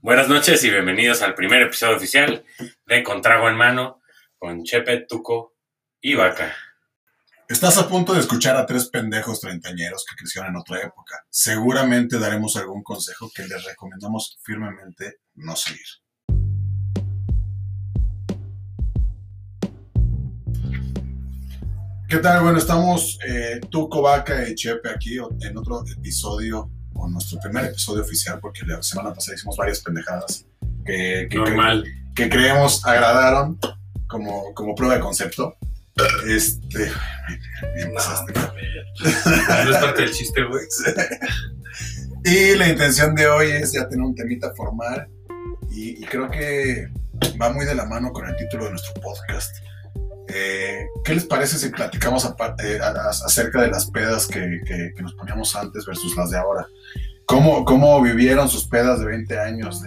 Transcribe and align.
Buenas 0.00 0.28
noches 0.28 0.64
y 0.64 0.70
bienvenidos 0.70 1.22
al 1.22 1.34
primer 1.34 1.62
episodio 1.62 1.96
oficial 1.96 2.44
de 2.86 3.02
Contrago 3.02 3.48
en 3.48 3.56
Mano 3.56 4.00
con 4.36 4.64
Chepe, 4.64 5.06
Tuco 5.08 5.54
y 6.00 6.14
Vaca. 6.14 6.54
Estás 7.48 7.78
a 7.78 7.88
punto 7.88 8.14
de 8.14 8.20
escuchar 8.20 8.56
a 8.56 8.66
tres 8.66 8.88
pendejos 8.88 9.40
treintañeros 9.40 10.04
que 10.08 10.16
crecieron 10.16 10.50
en 10.50 10.56
otra 10.56 10.80
época. 10.80 11.24
Seguramente 11.28 12.18
daremos 12.18 12.56
algún 12.56 12.82
consejo 12.82 13.30
que 13.34 13.46
les 13.46 13.64
recomendamos 13.64 14.38
firmemente 14.42 15.18
no 15.34 15.54
seguir. 15.54 15.86
¿Qué 22.08 22.18
tal? 22.18 22.42
Bueno, 22.42 22.58
estamos 22.58 23.18
eh, 23.26 23.60
Tuco, 23.70 24.02
Vaca 24.02 24.46
y 24.48 24.54
Chepe 24.54 24.90
aquí 24.90 25.16
en 25.16 25.56
otro 25.56 25.82
episodio, 25.96 26.70
o 26.94 27.08
nuestro 27.08 27.38
primer 27.40 27.66
episodio 27.66 28.02
oficial, 28.02 28.38
porque 28.40 28.64
la 28.64 28.82
semana 28.82 29.12
pasada 29.14 29.36
hicimos 29.36 29.56
varias 29.56 29.80
pendejadas 29.80 30.46
que, 30.84 31.28
que, 31.30 31.38
Normal. 31.38 31.84
que 32.14 32.28
creemos 32.28 32.84
agradaron 32.86 33.58
como, 34.06 34.52
como 34.54 34.74
prueba 34.74 34.94
de 34.94 35.00
concepto. 35.00 35.56
Este. 36.26 36.90
ya 37.76 37.82
empezaste. 37.84 38.32
No 39.64 39.70
es 39.70 39.76
parte 39.78 40.02
del 40.02 40.12
chiste, 40.12 40.42
güey. 40.44 40.64
Y 42.24 42.54
la 42.54 42.68
intención 42.68 43.16
de 43.16 43.26
hoy 43.26 43.50
es 43.50 43.72
ya 43.72 43.88
tener 43.88 44.04
un 44.04 44.14
temita 44.14 44.54
formal 44.54 45.08
y, 45.68 46.00
y 46.00 46.06
creo 46.06 46.30
que 46.30 46.88
va 47.40 47.52
muy 47.52 47.66
de 47.66 47.74
la 47.74 47.84
mano 47.84 48.12
con 48.12 48.28
el 48.28 48.36
título 48.36 48.66
de 48.66 48.70
nuestro 48.70 48.94
podcast. 49.00 49.56
Eh, 50.34 50.86
¿Qué 51.04 51.14
les 51.14 51.24
parece 51.26 51.58
si 51.58 51.68
platicamos 51.68 52.24
apa- 52.24 52.54
eh, 52.64 52.78
acerca 52.82 53.60
de 53.62 53.68
las 53.68 53.90
pedas 53.90 54.26
que, 54.26 54.60
nos 55.00 55.14
poníamos 55.14 55.54
antes 55.56 55.84
versus 55.84 56.16
las 56.16 56.30
de 56.30 56.38
ahora? 56.38 56.66
¿Cómo, 57.26 57.64
cómo 57.64 58.00
vivieron 58.00 58.48
sus 58.48 58.66
pedas 58.66 59.00
de 59.00 59.06
20 59.06 59.38
años, 59.38 59.82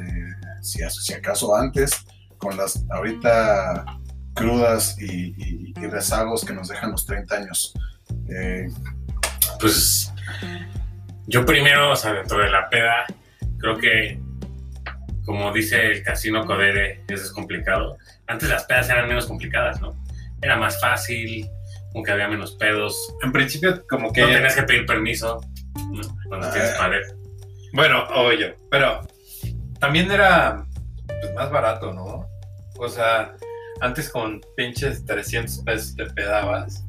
si, 0.61 1.13
acaso 1.13 1.55
antes, 1.55 1.91
con 2.37 2.55
las 2.57 2.83
ahorita 2.91 3.85
crudas 4.33 4.97
y 4.99 5.73
rezagos 5.75 6.43
que 6.45 6.53
nos 6.53 6.67
dejan 6.67 6.91
los 6.91 7.05
30 7.05 7.35
años? 7.35 7.73
Eh, 8.29 8.67
Pues 9.59 10.11
yo 11.27 11.45
primero, 11.45 11.91
o 11.91 11.95
sea, 11.95 12.13
dentro 12.13 12.37
de 12.39 12.49
la 12.49 12.69
peda, 12.69 13.05
creo 13.57 13.77
que, 13.77 14.19
como 15.25 15.51
dice 15.51 15.87
el 15.87 16.03
casino 16.03 16.45
Codere, 16.45 17.03
eso 17.07 17.23
es 17.23 17.31
complicado. 17.31 17.97
Antes 18.27 18.49
las 18.49 18.65
pedas 18.65 18.89
eran 18.89 19.07
menos 19.07 19.25
complicadas, 19.25 19.81
¿no? 19.81 19.95
Era 20.41 20.57
más 20.57 20.79
fácil, 20.79 21.49
como 21.91 22.03
que 22.03 22.11
había 22.11 22.27
menos 22.27 22.55
pedos. 22.55 22.97
En 23.23 23.31
principio, 23.31 23.83
como 23.87 24.11
que. 24.13 24.21
No 24.21 24.27
tenías 24.27 24.55
que 24.55 24.63
pedir 24.63 24.85
permiso 24.85 25.41
¿no? 25.91 26.01
cuando 26.27 26.47
Ah. 26.47 26.51
tienes 26.53 26.71
pareja. 26.71 27.13
Bueno, 27.73 28.03
oye, 28.15 28.55
pero 28.71 29.01
también 29.79 30.09
era 30.11 30.65
pues, 31.07 31.33
más 31.33 31.51
barato, 31.51 31.91
¿no? 31.93 32.27
O 32.77 32.87
sea, 32.89 33.33
antes 33.81 34.09
con 34.09 34.41
pinches 34.55 35.05
300 35.05 35.59
pesos 35.59 35.95
te 35.95 36.05
pedabas. 36.07 36.85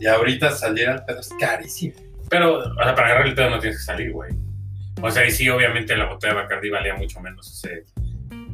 Y 0.00 0.06
ahorita 0.06 0.50
salir 0.52 0.88
al 0.88 1.04
pedo 1.04 1.20
es 1.20 1.28
carísimo. 1.38 1.94
Pero, 2.28 2.58
o 2.58 2.74
sea, 2.82 2.94
para 2.94 3.08
agarrar 3.08 3.26
el 3.26 3.34
pedo 3.34 3.50
no 3.50 3.58
tienes 3.58 3.78
que 3.78 3.84
salir, 3.84 4.12
güey. 4.12 4.30
O 5.02 5.10
sea, 5.10 5.26
y 5.26 5.30
sí, 5.30 5.48
obviamente 5.48 5.96
la 5.96 6.06
botella 6.06 6.34
de 6.34 6.40
Bacardi 6.42 6.70
valía 6.70 6.94
mucho 6.94 7.20
menos 7.20 7.48
hace 7.48 7.84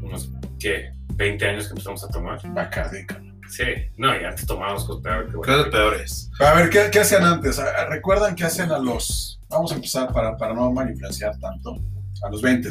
unos, 0.03 0.31
¿qué? 0.59 0.93
20 1.15 1.49
años 1.49 1.65
que 1.67 1.71
empezamos 1.71 2.03
a 2.05 2.09
tomar. 2.09 2.39
Bacardi. 2.55 3.07
Sí, 3.49 3.65
no, 3.97 4.15
y 4.19 4.25
antes 4.25 4.47
tomábamos 4.47 4.85
cosas 4.85 5.03
peor 5.03 5.27
que 5.27 5.33
Cosas 5.35 5.69
peores. 5.69 6.31
A 6.41 6.55
ver, 6.55 6.71
¿qué, 6.71 6.89
qué 6.91 7.01
hacían 7.01 7.25
antes? 7.25 7.59
Ah, 7.59 7.87
¿Recuerdan 7.89 8.35
qué 8.35 8.45
hacían 8.45 8.73
a 8.73 8.79
los... 8.79 9.41
Vamos 9.49 9.73
a 9.73 9.77
empezar 9.77 10.13
para, 10.13 10.37
para 10.37 10.55
no 10.55 10.73
mal 10.73 10.91
influenciar 10.91 11.39
tanto. 11.39 11.77
A 12.23 12.31
los 12.31 12.43
20. 12.43 12.69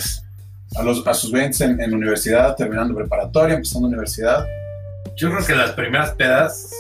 A, 0.78 0.84
los, 0.84 1.06
a 1.08 1.14
sus 1.14 1.32
20 1.32 1.64
en, 1.64 1.82
en 1.82 1.94
universidad, 1.94 2.56
terminando 2.56 2.94
preparatoria, 2.96 3.56
empezando 3.56 3.88
universidad. 3.88 4.46
Yo 5.16 5.32
creo 5.32 5.46
que 5.46 5.56
las 5.56 5.72
primeras 5.72 6.12
pedas, 6.12 6.72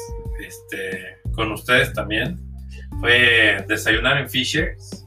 este, 0.45 1.17
con 1.33 1.51
ustedes 1.51 1.93
también, 1.93 2.39
fue 2.99 3.63
desayunar 3.67 4.17
en 4.17 4.29
Fishers 4.29 5.05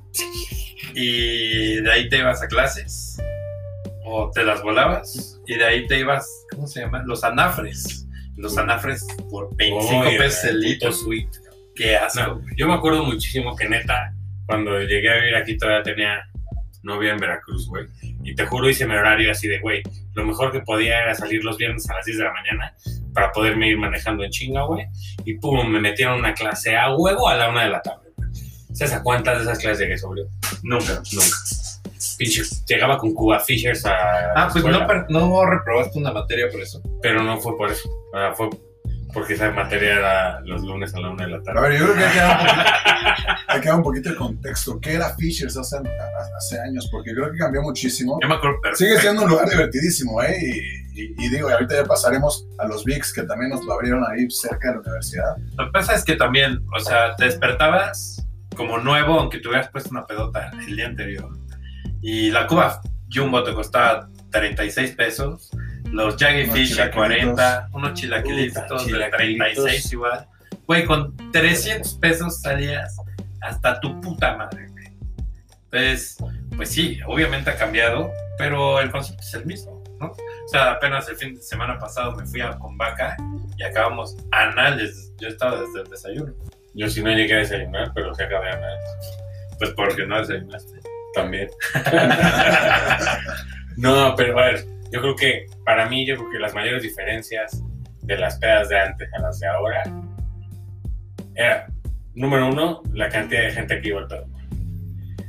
y 0.94 1.81
de 1.81 1.93
ahí 1.93 2.09
te 2.09 2.19
ibas 2.19 2.43
a 2.43 2.48
clases 2.48 3.19
o 4.04 4.31
te 4.31 4.44
las 4.44 4.62
volabas 4.62 5.41
y 5.47 5.54
de 5.54 5.65
ahí 5.65 5.87
te 5.87 5.98
ibas, 5.98 6.27
¿cómo 6.50 6.66
se 6.66 6.81
llama? 6.81 7.03
Los 7.04 7.25
anafres. 7.25 8.06
Los 8.38 8.56
anafres 8.56 9.06
por 9.31 9.54
25 9.56 10.00
Oye, 10.06 10.19
pesos 10.19 10.44
el 10.44 10.60
litro. 10.60 10.93
sweet. 10.93 11.28
Qué 11.75 11.97
asco. 11.97 12.21
No, 12.21 12.43
yo 12.56 12.66
me 12.66 12.75
acuerdo 12.75 13.04
muchísimo 13.04 13.54
que 13.54 13.69
neta, 13.69 14.15
cuando 14.47 14.81
llegué 14.81 15.10
a 15.10 15.16
vivir 15.16 15.34
aquí 15.37 15.56
todavía 15.59 15.82
tenía 15.82 16.22
novia 16.82 17.12
en 17.12 17.19
Veracruz, 17.19 17.69
güey. 17.69 17.87
Y 18.25 18.34
te 18.34 18.47
juro, 18.47 18.69
hice 18.69 18.87
mi 18.87 18.94
horario 18.94 19.31
así 19.31 19.48
de, 19.48 19.59
güey, 19.59 19.82
lo 20.15 20.25
mejor 20.25 20.53
que 20.53 20.60
podía 20.60 21.03
era 21.03 21.15
salir 21.15 21.44
los 21.44 21.56
viernes 21.59 21.88
a 21.91 21.94
las 21.97 22.04
10 22.06 22.19
de 22.19 22.25
la 22.25 22.32
mañana 22.32 22.75
para 23.12 23.32
poderme 23.32 23.69
ir 23.69 23.77
manejando 23.78 24.25
en 24.25 24.31
chinga, 24.31 24.62
güey. 24.65 24.87
Y 25.25 25.34
pum, 25.34 25.69
me 25.69 25.81
metieron 25.81 26.19
una 26.19 26.34
clase 26.34 26.77
a 26.77 26.94
huevo 26.94 27.28
a 27.28 27.37
la 27.37 27.48
una 27.50 27.65
de 27.65 27.71
la 27.71 27.82
tarde. 27.82 28.09
¿Sabes 28.72 28.94
a 28.94 29.03
cuántas 29.03 29.38
de 29.38 29.43
esas 29.44 29.59
clases 29.59 29.81
llegué 29.81 29.98
sobrio? 29.98 30.28
Nunca, 30.62 31.03
nunca. 31.12 31.37
Pinche, 32.18 32.42
llegaba 32.66 32.98
con 32.98 33.14
Cuba 33.14 33.38
Fishers 33.40 33.86
a. 33.86 33.94
Ah, 34.34 34.48
pues 34.52 34.64
no, 34.64 34.86
no 35.08 35.46
reprobaste 35.46 35.98
una 35.98 36.12
materia 36.12 36.48
por 36.50 36.60
eso. 36.60 36.82
Pero 37.00 37.22
no 37.22 37.38
fue 37.40 37.56
por 37.56 37.70
eso. 37.70 37.88
O 38.12 38.16
sea, 38.18 38.34
fue 38.34 38.50
porque 39.14 39.34
esa 39.34 39.50
materia 39.52 39.94
era 39.94 40.40
los 40.40 40.62
lunes 40.62 40.94
a 40.94 41.00
la 41.00 41.10
una 41.10 41.24
de 41.24 41.30
la 41.30 41.36
A 41.38 41.42
tarde. 41.42 41.68
ver, 41.70 41.78
yo 41.78 41.84
creo 41.94 41.96
que 41.96 42.02
hay 43.48 43.60
que 43.60 43.68
dar 43.68 43.76
un 43.78 43.82
poquito, 43.82 44.10
de 44.10 44.16
contexto. 44.16 44.78
¿Qué 44.80 44.94
era 44.94 45.14
Fishers 45.16 45.56
hace, 45.56 45.76
a- 45.76 46.36
hace 46.36 46.60
años? 46.60 46.88
Porque 46.90 47.12
creo 47.14 47.30
que 47.32 47.38
cambió 47.38 47.62
muchísimo. 47.62 48.18
Yo 48.20 48.28
me 48.28 48.34
acuerdo 48.34 48.60
perfecto. 48.60 48.84
Sigue 48.84 49.00
siendo 49.00 49.22
un 49.22 49.30
lugar 49.30 49.48
divertidísimo, 49.48 50.22
¿eh? 50.22 50.36
Y, 50.42 51.00
y- 51.02 51.14
y 51.16 51.28
digo, 51.30 51.48
ahorita 51.48 51.74
ya 51.76 51.84
pasaremos 51.84 52.46
a 52.58 52.66
los 52.66 52.84
VIX, 52.84 53.12
que 53.12 53.22
también 53.22 53.50
nos 53.50 53.64
lo 53.64 53.72
abrieron 53.74 54.04
ahí 54.10 54.28
cerca 54.30 54.68
de 54.68 54.74
la 54.74 54.80
universidad. 54.80 55.36
Lo 55.56 55.66
que 55.66 55.70
pasa 55.72 55.94
es 55.94 56.04
que 56.04 56.16
también, 56.16 56.58
o 56.76 56.80
sea, 56.80 57.16
te 57.16 57.24
despertabas 57.26 58.26
como 58.56 58.78
nuevo, 58.78 59.20
aunque 59.20 59.38
te 59.38 59.48
hubieras 59.48 59.70
puesto 59.70 59.90
una 59.90 60.04
pedota 60.06 60.50
el 60.66 60.76
día 60.76 60.86
anterior. 60.86 61.30
Y 62.00 62.31
la 62.31 62.47
cuba 62.47 62.81
Jumbo 63.12 63.42
te 63.42 63.54
costaba 63.54 64.09
36 64.31 64.92
pesos. 64.92 65.50
Los 65.91 66.16
Jaggy 66.16 66.44
Unos 66.44 66.54
Fish 66.54 66.72
a 66.81 66.91
chilaquilitos. 66.91 67.34
40, 67.34 67.69
unos 67.72 67.94
chilaquilitos 67.94 68.62
de 68.69 68.76
chilaquilitos. 68.92 69.64
36 69.64 69.92
igual. 69.92 70.28
Güey, 70.66 70.84
con 70.84 71.16
300 71.32 71.94
pesos 71.94 72.41
salías 72.41 72.97
hasta 73.41 73.81
tu 73.81 74.00
puta 74.00 74.36
madre, 74.36 74.69
güey. 74.69 74.86
Entonces, 75.64 76.16
pues 76.56 76.70
sí, 76.70 76.98
obviamente 77.06 77.50
ha 77.50 77.56
cambiado, 77.56 78.10
pero 78.36 78.80
el 78.80 78.91
concepto 78.91 79.22
es 79.22 79.34
el 79.34 79.47
mismo, 79.47 79.82
¿no? 79.98 80.06
O 80.09 80.48
sea, 80.48 80.72
apenas 80.72 81.09
el 81.09 81.16
fin 81.16 81.34
de 81.34 81.42
semana 81.42 81.78
pasado 81.78 82.15
me 82.16 82.26
fui 82.26 82.41
a 82.41 82.50
con 82.59 82.76
vaca 82.76 83.16
y 83.56 83.62
acabamos 83.62 84.16
anales. 84.32 85.12
Yo 85.19 85.28
estaba 85.28 85.60
desde 85.60 85.82
el 85.82 85.91
desayuno. 85.91 86.34
Yo 86.75 86.88
sí 86.88 87.03
no 87.03 87.10
llegué 87.10 87.34
a 87.34 87.38
desayunar, 87.38 87.92
pero 87.94 88.15
sí 88.15 88.22
acabé 88.22 88.50
a 88.50 88.56
nada. 88.56 88.78
Pues 89.59 89.70
porque 89.72 90.06
no 90.06 90.19
desayunaste. 90.19 90.88
También. 91.22 91.48
no, 93.76 94.14
pero 94.16 94.38
a 94.38 94.44
ver, 94.46 94.64
yo 94.90 95.00
creo 95.00 95.16
que 95.16 95.46
para 95.64 95.88
mí, 95.88 96.06
yo 96.06 96.16
creo 96.16 96.30
que 96.30 96.38
las 96.38 96.54
mayores 96.54 96.82
diferencias 96.82 97.62
de 98.02 98.16
las 98.18 98.38
pedas 98.38 98.68
de 98.68 98.78
antes 98.80 99.08
a 99.14 99.18
las 99.20 99.38
de 99.40 99.46
ahora 99.48 99.82
era, 101.34 101.66
número 102.14 102.48
uno, 102.48 102.82
la 102.92 103.08
cantidad 103.08 103.42
de 103.42 103.52
gente 103.52 103.80
que 103.80 103.88
iba 103.88 104.00
al 104.00 104.08
pedo. 104.08 104.26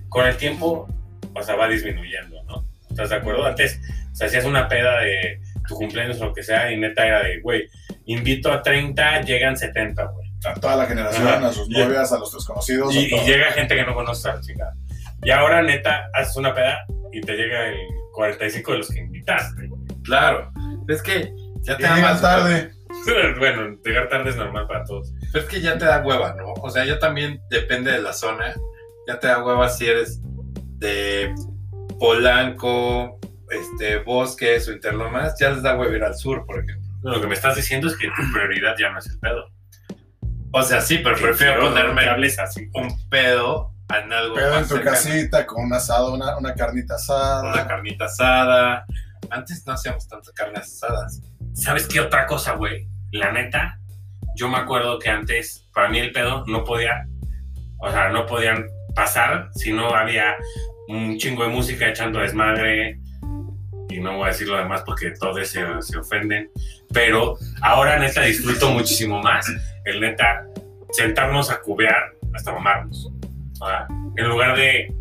Con 0.09 0.25
el 0.27 0.38
tiempo, 0.38 0.88
o 1.35 1.44
sea, 1.44 1.55
va 1.55 1.67
disminuyendo, 1.67 2.41
¿no? 2.44 2.63
¿Estás 2.89 3.09
de 3.11 3.16
acuerdo? 3.17 3.45
Antes, 3.45 3.79
o 4.11 4.16
sea, 4.16 4.27
hacías 4.27 4.45
una 4.45 4.67
peda 4.67 5.00
de 5.01 5.39
tu 5.67 5.75
cumpleaños 5.75 6.19
o 6.21 6.25
lo 6.27 6.33
que 6.33 6.41
sea, 6.44 6.71
y 6.71 6.77
neta 6.77 7.06
era 7.06 7.21
de, 7.23 7.39
güey, 7.41 7.67
invito 8.06 8.51
a 8.51 8.63
30, 8.63 9.21
llegan 9.21 9.56
70, 9.56 10.03
güey. 10.06 10.27
A 10.45 10.53
toda 10.53 10.77
la 10.77 10.85
generación, 10.88 11.27
Ajá. 11.27 11.47
a 11.47 11.53
sus 11.53 11.69
Y- 11.69 11.73
novias, 11.73 12.11
a 12.11 12.17
los 12.17 12.33
desconocidos. 12.33 12.95
Y, 12.95 12.97
a 12.97 13.01
y 13.01 13.09
todo. 13.09 13.25
llega 13.25 13.51
gente 13.51 13.75
que 13.75 13.83
no 13.83 13.94
conoces 13.94 14.25
a 14.25 14.35
la 14.35 14.41
chingada. 14.41 14.73
Y 15.24 15.31
ahora, 15.31 15.62
neta, 15.62 16.09
haces 16.13 16.35
una 16.38 16.53
peda 16.53 16.85
y 17.12 17.22
te 17.22 17.35
llega 17.35 17.68
el 17.68 17.77
45 18.13 18.71
de 18.71 18.77
los 18.77 18.89
que 18.89 19.00
invitaste. 19.00 19.68
güey. 19.68 19.81
Claro. 20.04 20.51
Es 20.88 21.01
que 21.01 21.33
ya 21.62 21.77
te 21.77 21.83
da 21.83 22.21
tarde. 22.21 22.71
Bueno, 23.38 23.77
llegar 23.86 24.10
tarde 24.10 24.31
es 24.31 24.36
normal 24.36 24.66
para 24.68 24.83
todos. 24.83 25.13
Pero 25.31 25.45
es 25.45 25.50
que 25.50 25.62
ya 25.62 25.77
te 25.77 25.86
da 25.86 26.01
hueva, 26.01 26.33
¿no? 26.33 26.54
O 26.54 26.69
sea, 26.71 26.86
ya 26.86 26.98
también 26.98 27.39
depende 27.51 27.92
de 27.92 28.01
la 28.01 28.13
zona. 28.13 28.56
Ya 29.07 29.19
te 29.19 29.27
da 29.27 29.44
hueva 29.45 29.69
si 29.69 29.86
eres 29.86 30.21
de 30.80 31.33
Polanco, 32.00 33.19
este, 33.51 34.00
Bosques 34.00 34.68
o 34.68 34.74
Interlomas. 34.74 35.36
Ya 35.39 35.51
les 35.51 35.62
da 35.62 35.77
hueva 35.77 35.95
ir 35.95 36.04
al 36.04 36.16
sur, 36.16 36.45
por 36.48 36.63
ejemplo. 36.63 36.89
Lo 37.04 37.21
que 37.21 37.27
me 37.27 37.36
estás 37.36 37.56
diciendo 37.56 37.88
es 37.88 37.95
que 37.95 38.07
tu 38.07 38.33
prioridad 38.33 38.75
ya 38.77 38.89
no 38.89 38.98
es 38.98 39.07
el 39.07 39.19
pedo. 39.19 39.45
O 40.51 40.63
sea, 40.63 40.81
sí, 40.81 41.00
pero 41.04 41.16
prefiero 41.16 41.62
ponerme 41.62 42.07
así. 42.39 42.69
un 42.74 43.10
pedo 43.10 43.69
en 43.97 44.13
algo 44.13 44.36
Pedo 44.36 44.57
en 44.57 44.63
tu 44.63 44.75
cercano. 44.75 44.91
casita 44.91 45.45
con 45.45 45.65
un 45.65 45.74
asado, 45.74 46.13
una, 46.13 46.38
una 46.38 46.53
carnita 46.53 46.95
asada. 46.95 47.53
Una 47.53 47.68
carnita 47.68 48.06
asada. 48.06 48.86
Antes 49.30 49.65
no 49.65 49.74
hacíamos 49.74 50.07
tantas 50.07 50.33
carnes 50.33 50.62
asadas. 50.62 51.21
¿Sabes 51.53 51.88
qué 51.88 52.00
otra 52.00 52.25
cosa, 52.25 52.53
güey? 52.53 52.88
La 53.12 53.31
neta, 53.31 53.80
yo 54.36 54.47
me 54.47 54.57
acuerdo 54.57 55.00
que 55.00 55.09
antes, 55.09 55.68
para 55.74 55.89
mí 55.89 56.00
el 56.00 56.12
pedo 56.12 56.45
no 56.47 56.63
podía, 56.63 57.07
o 57.80 57.91
sea, 57.91 58.09
no 58.09 58.25
podían 58.25 58.68
pasar 58.95 59.50
si 59.56 59.74
no 59.74 59.94
había 59.94 60.35
un 60.88 61.18
chingo 61.18 61.44
de 61.44 61.50
música 61.50 61.89
echando 61.89 62.19
desmadre, 62.19 63.00
y 63.89 64.00
no 64.00 64.18
voy 64.18 64.25
a 64.25 64.27
decir 64.27 64.47
lo 64.47 64.57
demás 64.57 64.83
porque 64.85 65.12
todos 65.12 65.47
se, 65.47 65.65
se 65.81 65.97
ofenden, 65.97 66.51
pero 66.94 67.38
ahora 67.62 67.97
neta 67.97 68.21
disfruto 68.21 68.69
muchísimo 68.69 69.21
más 69.21 69.51
el 69.85 70.00
neta 70.00 70.45
sentarnos 70.92 71.50
a 71.50 71.59
cubear 71.59 72.13
hasta 72.33 72.51
mamarnos. 72.51 73.12
O 73.59 73.67
sea, 73.67 73.88
en 74.15 74.27
lugar 74.27 74.56
de, 74.56 74.94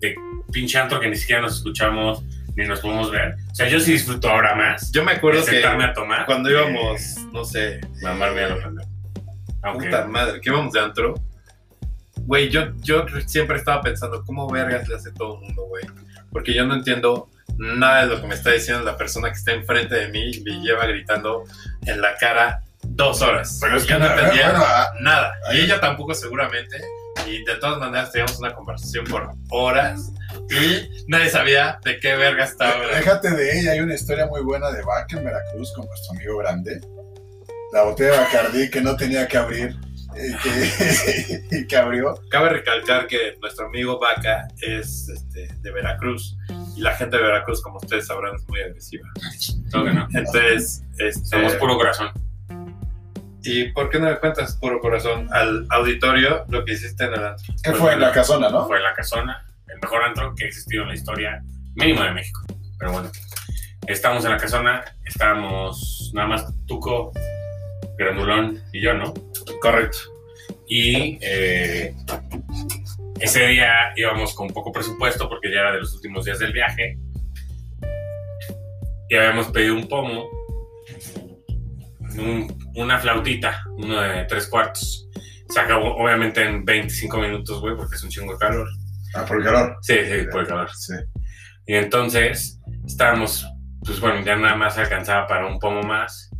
de 0.00 0.14
pinche 0.52 0.78
antro 0.78 1.00
que 1.00 1.08
ni 1.08 1.16
siquiera 1.16 1.42
nos 1.42 1.56
escuchamos 1.56 2.24
ni 2.56 2.66
nos 2.66 2.80
podemos 2.80 3.10
ver. 3.10 3.36
O 3.50 3.54
sea, 3.54 3.68
yo 3.68 3.80
sí 3.80 3.92
disfruto 3.92 4.28
ahora 4.28 4.54
más 4.54 4.90
Yo 4.92 5.04
me 5.04 5.12
acuerdo 5.12 5.44
que 5.44 5.52
sentarme 5.52 5.84
a 5.84 5.94
tomar. 5.94 6.26
cuando 6.26 6.50
íbamos, 6.50 7.16
no 7.32 7.44
sé, 7.44 7.80
Mamarme 8.02 8.42
a 8.42 8.48
lo 8.48 8.62
pendejo. 8.62 8.90
Aunque, 9.62 9.86
puta 9.86 10.06
madre, 10.06 10.40
que 10.40 10.50
íbamos 10.50 10.72
de 10.72 10.80
antro. 10.80 11.14
Güey, 12.24 12.50
yo, 12.50 12.72
yo 12.80 13.06
siempre 13.26 13.56
estaba 13.56 13.80
pensando, 13.80 14.24
¿cómo 14.24 14.48
vergas 14.50 14.88
le 14.88 14.96
hace 14.96 15.12
todo 15.12 15.36
el 15.36 15.40
mundo, 15.46 15.62
güey? 15.66 15.84
Porque 16.30 16.54
yo 16.54 16.64
no 16.66 16.74
entiendo 16.74 17.28
nada 17.58 18.06
de 18.06 18.14
lo 18.14 18.20
que 18.20 18.26
me 18.26 18.34
está 18.34 18.50
diciendo 18.52 18.84
la 18.84 18.96
persona 18.96 19.28
que 19.28 19.38
está 19.38 19.52
enfrente 19.52 19.94
de 19.94 20.08
mí 20.08 20.30
y 20.30 20.40
me 20.42 20.60
lleva 20.60 20.86
gritando 20.86 21.44
en 21.86 22.00
la 22.00 22.16
cara 22.16 22.62
dos 22.82 23.22
horas. 23.22 23.58
Pero 23.60 23.76
es 23.76 23.84
que 23.84 23.92
yo 23.92 23.98
no 23.98 24.06
entendía 24.06 24.50
bueno, 24.50 24.64
nada. 25.00 25.32
Y 25.52 25.60
ella 25.60 25.80
tampoco 25.80 26.14
seguramente. 26.14 26.80
Y 27.26 27.44
de 27.44 27.56
todas 27.56 27.78
maneras 27.78 28.12
teníamos 28.12 28.38
una 28.38 28.54
conversación 28.54 29.04
por 29.06 29.30
horas 29.50 30.12
y 30.50 31.04
nadie 31.08 31.30
sabía 31.30 31.78
de 31.84 31.98
qué 32.00 32.16
verga 32.16 32.44
estaba 32.44 32.72
hablando. 32.72 32.96
Déjate 32.96 33.30
de 33.30 33.60
ella, 33.60 33.72
hay 33.72 33.80
una 33.80 33.94
historia 33.94 34.26
muy 34.26 34.42
buena 34.42 34.70
de 34.70 34.82
Vaca 34.82 35.16
en 35.16 35.24
Veracruz 35.24 35.72
con 35.74 35.86
nuestro 35.86 36.16
amigo 36.16 36.38
grande. 36.38 36.80
La 37.72 37.84
botella 37.84 38.12
de 38.12 38.18
Bacardí 38.18 38.70
que 38.70 38.80
no 38.80 38.96
tenía 38.96 39.26
que 39.26 39.38
abrir 39.38 39.76
y 40.14 40.36
que, 40.36 41.42
y 41.58 41.66
que 41.66 41.76
abrió. 41.76 42.14
Cabe 42.28 42.50
recalcar 42.50 43.06
que 43.06 43.36
nuestro 43.40 43.66
amigo 43.66 43.98
Vaca 43.98 44.48
es 44.60 45.08
este, 45.08 45.48
de 45.60 45.70
Veracruz 45.70 46.36
y 46.76 46.80
la 46.80 46.94
gente 46.94 47.16
de 47.16 47.22
Veracruz, 47.22 47.62
como 47.62 47.78
ustedes 47.78 48.06
sabrán, 48.06 48.34
es 48.34 48.46
muy 48.48 48.60
agresiva. 48.60 49.08
que 49.16 49.92
no. 49.92 50.08
Entonces, 50.12 50.82
este, 50.98 51.24
Somos 51.24 51.54
puro 51.54 51.76
corazón. 51.76 52.10
¿Y 53.44 53.70
por 53.72 53.90
qué 53.90 53.98
no 53.98 54.08
le 54.10 54.18
cuentas 54.18 54.56
puro 54.56 54.80
corazón 54.80 55.28
al 55.32 55.66
auditorio 55.70 56.44
lo 56.48 56.64
que 56.64 56.72
hiciste 56.74 57.04
en 57.04 57.14
el 57.14 57.24
antro? 57.24 57.54
¿Qué 57.62 57.72
fue 57.72 57.92
en 57.94 58.00
la 58.00 58.12
casona, 58.12 58.48
no? 58.48 58.66
Fue 58.66 58.80
la 58.80 58.94
casona, 58.94 59.44
el 59.68 59.78
mejor 59.80 60.02
antro 60.04 60.34
que 60.34 60.44
ha 60.44 60.48
existido 60.48 60.82
en 60.82 60.88
la 60.88 60.94
historia 60.94 61.42
mínimo 61.74 62.02
de 62.02 62.10
México. 62.12 62.40
Pero 62.78 62.92
bueno, 62.92 63.10
estamos 63.86 64.24
en 64.24 64.30
la 64.32 64.36
casona, 64.36 64.84
estábamos 65.04 66.10
nada 66.14 66.28
más 66.28 66.46
Tuco, 66.66 67.12
Grandulón 67.98 68.62
y 68.72 68.80
yo, 68.82 68.94
¿no? 68.94 69.12
Correcto. 69.60 69.98
Y 70.68 71.18
eh, 71.20 71.94
ese 73.20 73.46
día 73.48 73.92
íbamos 73.96 74.34
con 74.34 74.48
poco 74.48 74.72
presupuesto 74.72 75.28
porque 75.28 75.52
ya 75.52 75.60
era 75.60 75.72
de 75.72 75.80
los 75.80 75.94
últimos 75.94 76.24
días 76.24 76.38
del 76.38 76.52
viaje. 76.52 76.98
Y 79.08 79.14
habíamos 79.14 79.48
pedido 79.48 79.74
un 79.74 79.86
pomo, 79.88 80.26
un- 82.18 82.61
una 82.74 82.98
flautita, 82.98 83.64
uno 83.76 84.00
de 84.00 84.24
tres 84.24 84.46
cuartos. 84.46 85.08
Se 85.48 85.60
acabó 85.60 85.94
obviamente 85.96 86.42
en 86.42 86.64
25 86.64 87.18
minutos, 87.18 87.60
güey, 87.60 87.76
porque 87.76 87.96
es 87.96 88.02
un 88.02 88.08
chingo 88.10 88.32
de 88.32 88.38
calor. 88.38 88.68
Ah, 89.14 89.24
por 89.26 89.38
el 89.38 89.44
calor. 89.44 89.76
Sí, 89.82 89.94
sí, 90.04 90.26
por 90.30 90.40
el 90.42 90.46
calor. 90.46 90.70
Sí. 90.74 90.94
Y 91.66 91.74
entonces 91.74 92.58
estábamos, 92.86 93.46
pues 93.84 94.00
bueno, 94.00 94.24
ya 94.24 94.36
nada 94.36 94.56
más 94.56 94.78
alcanzaba 94.78 95.26
para 95.26 95.46
un 95.46 95.58
pomo 95.58 95.82
más, 95.82 96.30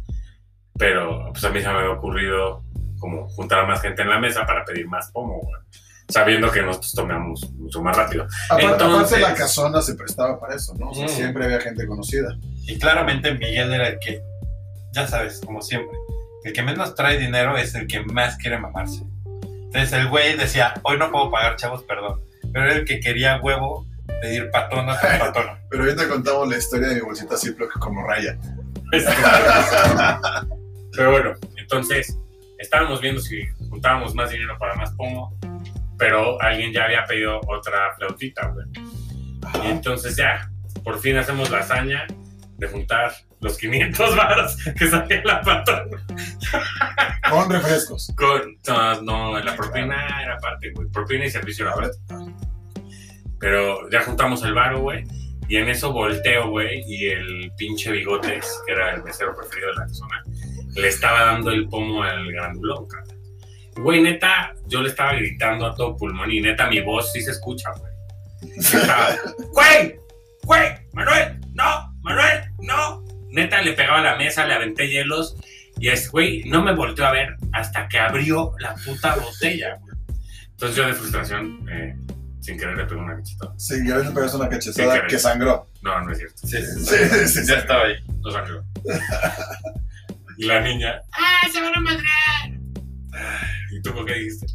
pero 0.79 1.29
pues 1.33 1.45
a 1.45 1.51
mí 1.51 1.61
se 1.61 1.69
me 1.69 1.75
había 1.75 1.91
ocurrido 1.91 2.65
como 2.99 3.29
juntar 3.29 3.61
a 3.61 3.67
más 3.67 3.83
gente 3.83 4.03
en 4.03 4.09
la 4.11 4.19
mesa 4.19 4.47
para 4.47 4.65
pedir 4.65 4.87
más 4.89 5.11
pomo, 5.13 5.39
güey, 5.41 5.61
sabiendo 6.09 6.51
que 6.51 6.63
nosotros 6.63 6.93
tomamos 6.95 7.51
mucho 7.53 7.83
más 7.83 7.97
rápido. 7.97 8.27
Aparte, 8.49 8.67
Entonces- 8.73 9.19
aparte 9.19 9.21
la 9.21 9.35
casona 9.35 9.83
se 9.83 9.95
prestaba 9.95 10.41
para 10.41 10.55
eso, 10.55 10.75
¿no? 10.79 10.91
O 10.91 10.95
sea, 10.95 11.07
Mm. 11.07 11.09
siempre 11.09 11.45
había 11.45 11.61
gente 11.61 11.87
conocida. 11.87 12.37
Y 12.67 12.79
claramente 12.79 13.33
Miguel 13.35 13.73
era 13.73 13.89
el 13.89 13.99
que, 13.99 14.23
ya 14.93 15.07
sabes, 15.07 15.41
como 15.45 15.61
siempre, 15.61 15.97
el 16.45 16.53
que 16.53 16.63
menos 16.63 16.95
trae 16.95 17.19
dinero 17.19 17.57
es 17.57 17.75
el 17.75 17.87
que 17.87 18.01
más 18.05 18.37
quiere 18.37 18.59
mamarse. 18.59 19.03
Entonces 19.35 19.93
el 19.93 20.09
güey 20.09 20.37
decía, 20.37 20.75
hoy 20.83 20.99
no 20.99 21.11
puedo 21.11 21.31
pagar, 21.31 21.57
chavos, 21.57 21.83
perdón. 21.85 22.21
Pero 22.53 22.67
era 22.67 22.75
el 22.75 22.85
que 22.85 23.01
quería 23.01 23.41
huevo 23.41 23.87
pedir 24.21 24.51
patona 24.51 24.99
tras 24.99 25.19
patona. 25.19 25.59
Pero 25.71 25.85
ahorita 25.85 26.09
contamos 26.09 26.49
la 26.49 26.59
historia 26.59 26.89
de 26.89 26.97
mi 26.97 27.01
bolsita 27.01 27.37
Ziploc 27.37 27.79
como 27.79 28.07
raya. 28.07 28.39
Pero 30.95 31.11
bueno, 31.11 31.33
entonces 31.57 32.19
estábamos 32.59 33.01
viendo 33.01 33.21
si 33.21 33.47
juntábamos 33.71 34.15
más 34.15 34.31
dinero 34.31 34.57
para 34.59 34.75
más 34.75 34.93
pomo, 34.93 35.37
pero 35.99 36.41
alguien 36.43 36.73
ya 36.73 36.85
había 36.85 37.05
pedido 37.07 37.41
otra 37.49 37.95
flautita, 37.97 38.49
güey. 38.49 38.67
Y 39.65 39.71
entonces 39.71 40.17
ya, 40.17 40.51
por 40.85 40.99
fin 40.99 41.17
hacemos 41.17 41.51
la 41.51 41.61
hazaña 41.61 42.07
de 42.59 42.69
juntar 42.69 43.13
los 43.43 43.59
500 43.59 44.17
baros 44.17 44.57
que 44.79 44.87
salía 44.87 45.21
la 45.25 45.41
patrona. 45.43 46.07
Con 47.29 47.51
refrescos. 47.51 48.13
Con, 48.17 48.57
no, 48.67 49.03
no, 49.03 49.41
la 49.41 49.57
propina 49.57 50.23
era 50.23 50.39
parte, 50.39 50.71
güey. 50.71 50.89
Propina 50.89 51.27
y 51.27 51.31
servicio 51.31 51.67
era 51.67 51.75
parte. 51.75 51.99
Pero 53.41 53.91
ya 53.91 54.03
juntamos 54.03 54.43
el 54.45 54.55
varo, 54.55 54.81
güey. 54.81 55.05
Y 55.49 55.57
en 55.57 55.69
eso 55.69 55.93
volteo, 55.93 56.51
güey. 56.51 56.85
Y 56.87 57.09
el 57.09 57.53
pinche 57.59 57.91
bigotes, 57.91 58.63
que 58.65 58.73
era 58.73 58.95
el 58.95 59.03
mesero 59.03 59.35
preferido 59.37 59.71
de 59.71 59.77
la 59.77 59.89
zona, 59.89 60.23
le 60.77 60.89
estaba 60.89 61.25
dando 61.25 61.51
el 61.51 61.69
pomo 61.69 62.03
al 62.03 62.31
grandulón, 62.33 62.87
cabrón. 62.87 63.19
Güey, 63.77 64.03
neta, 64.03 64.55
yo 64.67 64.83
le 64.83 64.91
estaba 64.91 65.15
gritando 65.15 65.67
a 65.67 65.75
todo 65.75 65.97
pulmón 65.97 66.31
y 66.31 66.41
neta 66.41 66.69
mi 66.69 66.81
voz 66.81 67.11
sí 67.11 67.23
se 67.23 67.33
escucha, 67.33 67.71
güey. 67.73 68.53
Estaba, 68.57 69.09
güey, 69.53 69.99
güey, 70.45 70.73
Manuel, 70.93 71.41
no, 71.55 71.93
Manuel, 72.03 72.45
no. 72.61 73.12
Neta, 73.33 73.61
le 73.63 73.73
pegaba 73.73 73.99
a 73.99 74.03
la 74.03 74.17
mesa, 74.17 74.47
le 74.47 74.55
aventé 74.55 74.89
hielos 74.89 75.37
y 75.79 75.89
es, 75.89 76.11
güey, 76.11 76.45
no 76.45 76.63
me 76.63 76.75
volteó 76.75 77.07
a 77.07 77.13
ver 77.13 77.37
hasta 77.53 77.89
que 77.89 77.99
abrió 77.99 78.53
la 78.61 78.75
puta 78.77 79.17
botella, 79.17 79.77
güey. 79.81 79.95
Entonces 80.51 80.77
yo 80.77 80.87
de 80.87 80.93
frustración, 80.95 81.67
eh, 81.71 81.97
sin 82.41 82.59
querer 82.59 82.77
le 82.77 82.85
pegué 82.85 83.01
una 83.01 83.17
cacheta. 83.17 83.53
Sí, 83.57 83.85
que 83.85 83.93
a 83.93 83.97
veces 83.97 84.13
pegas 84.13 84.35
una 84.35 84.49
cachetada 84.49 85.07
que- 85.07 85.19
sangró. 85.19 85.69
No, 85.83 86.01
no 86.03 86.13
es 86.13 86.19
cierto. 86.19 86.37
Sí, 86.47 86.59
Sí, 86.59 86.97
sí, 87.11 87.29
sí. 87.29 87.47
ya 87.49 87.59
estaba 87.59 87.85
ahí. 87.85 87.95
No 88.23 88.31
salió. 88.31 88.65
y 90.39 90.45
la 90.45 90.61
niña, 90.61 91.01
¡ah, 91.13 91.49
se 91.53 91.61
van 91.61 91.75
a 91.77 91.81
madrear! 91.81 92.61
¿Y 93.73 93.83
tú 93.83 93.93
por 93.95 94.05
qué 94.07 94.15
dijiste? 94.15 94.47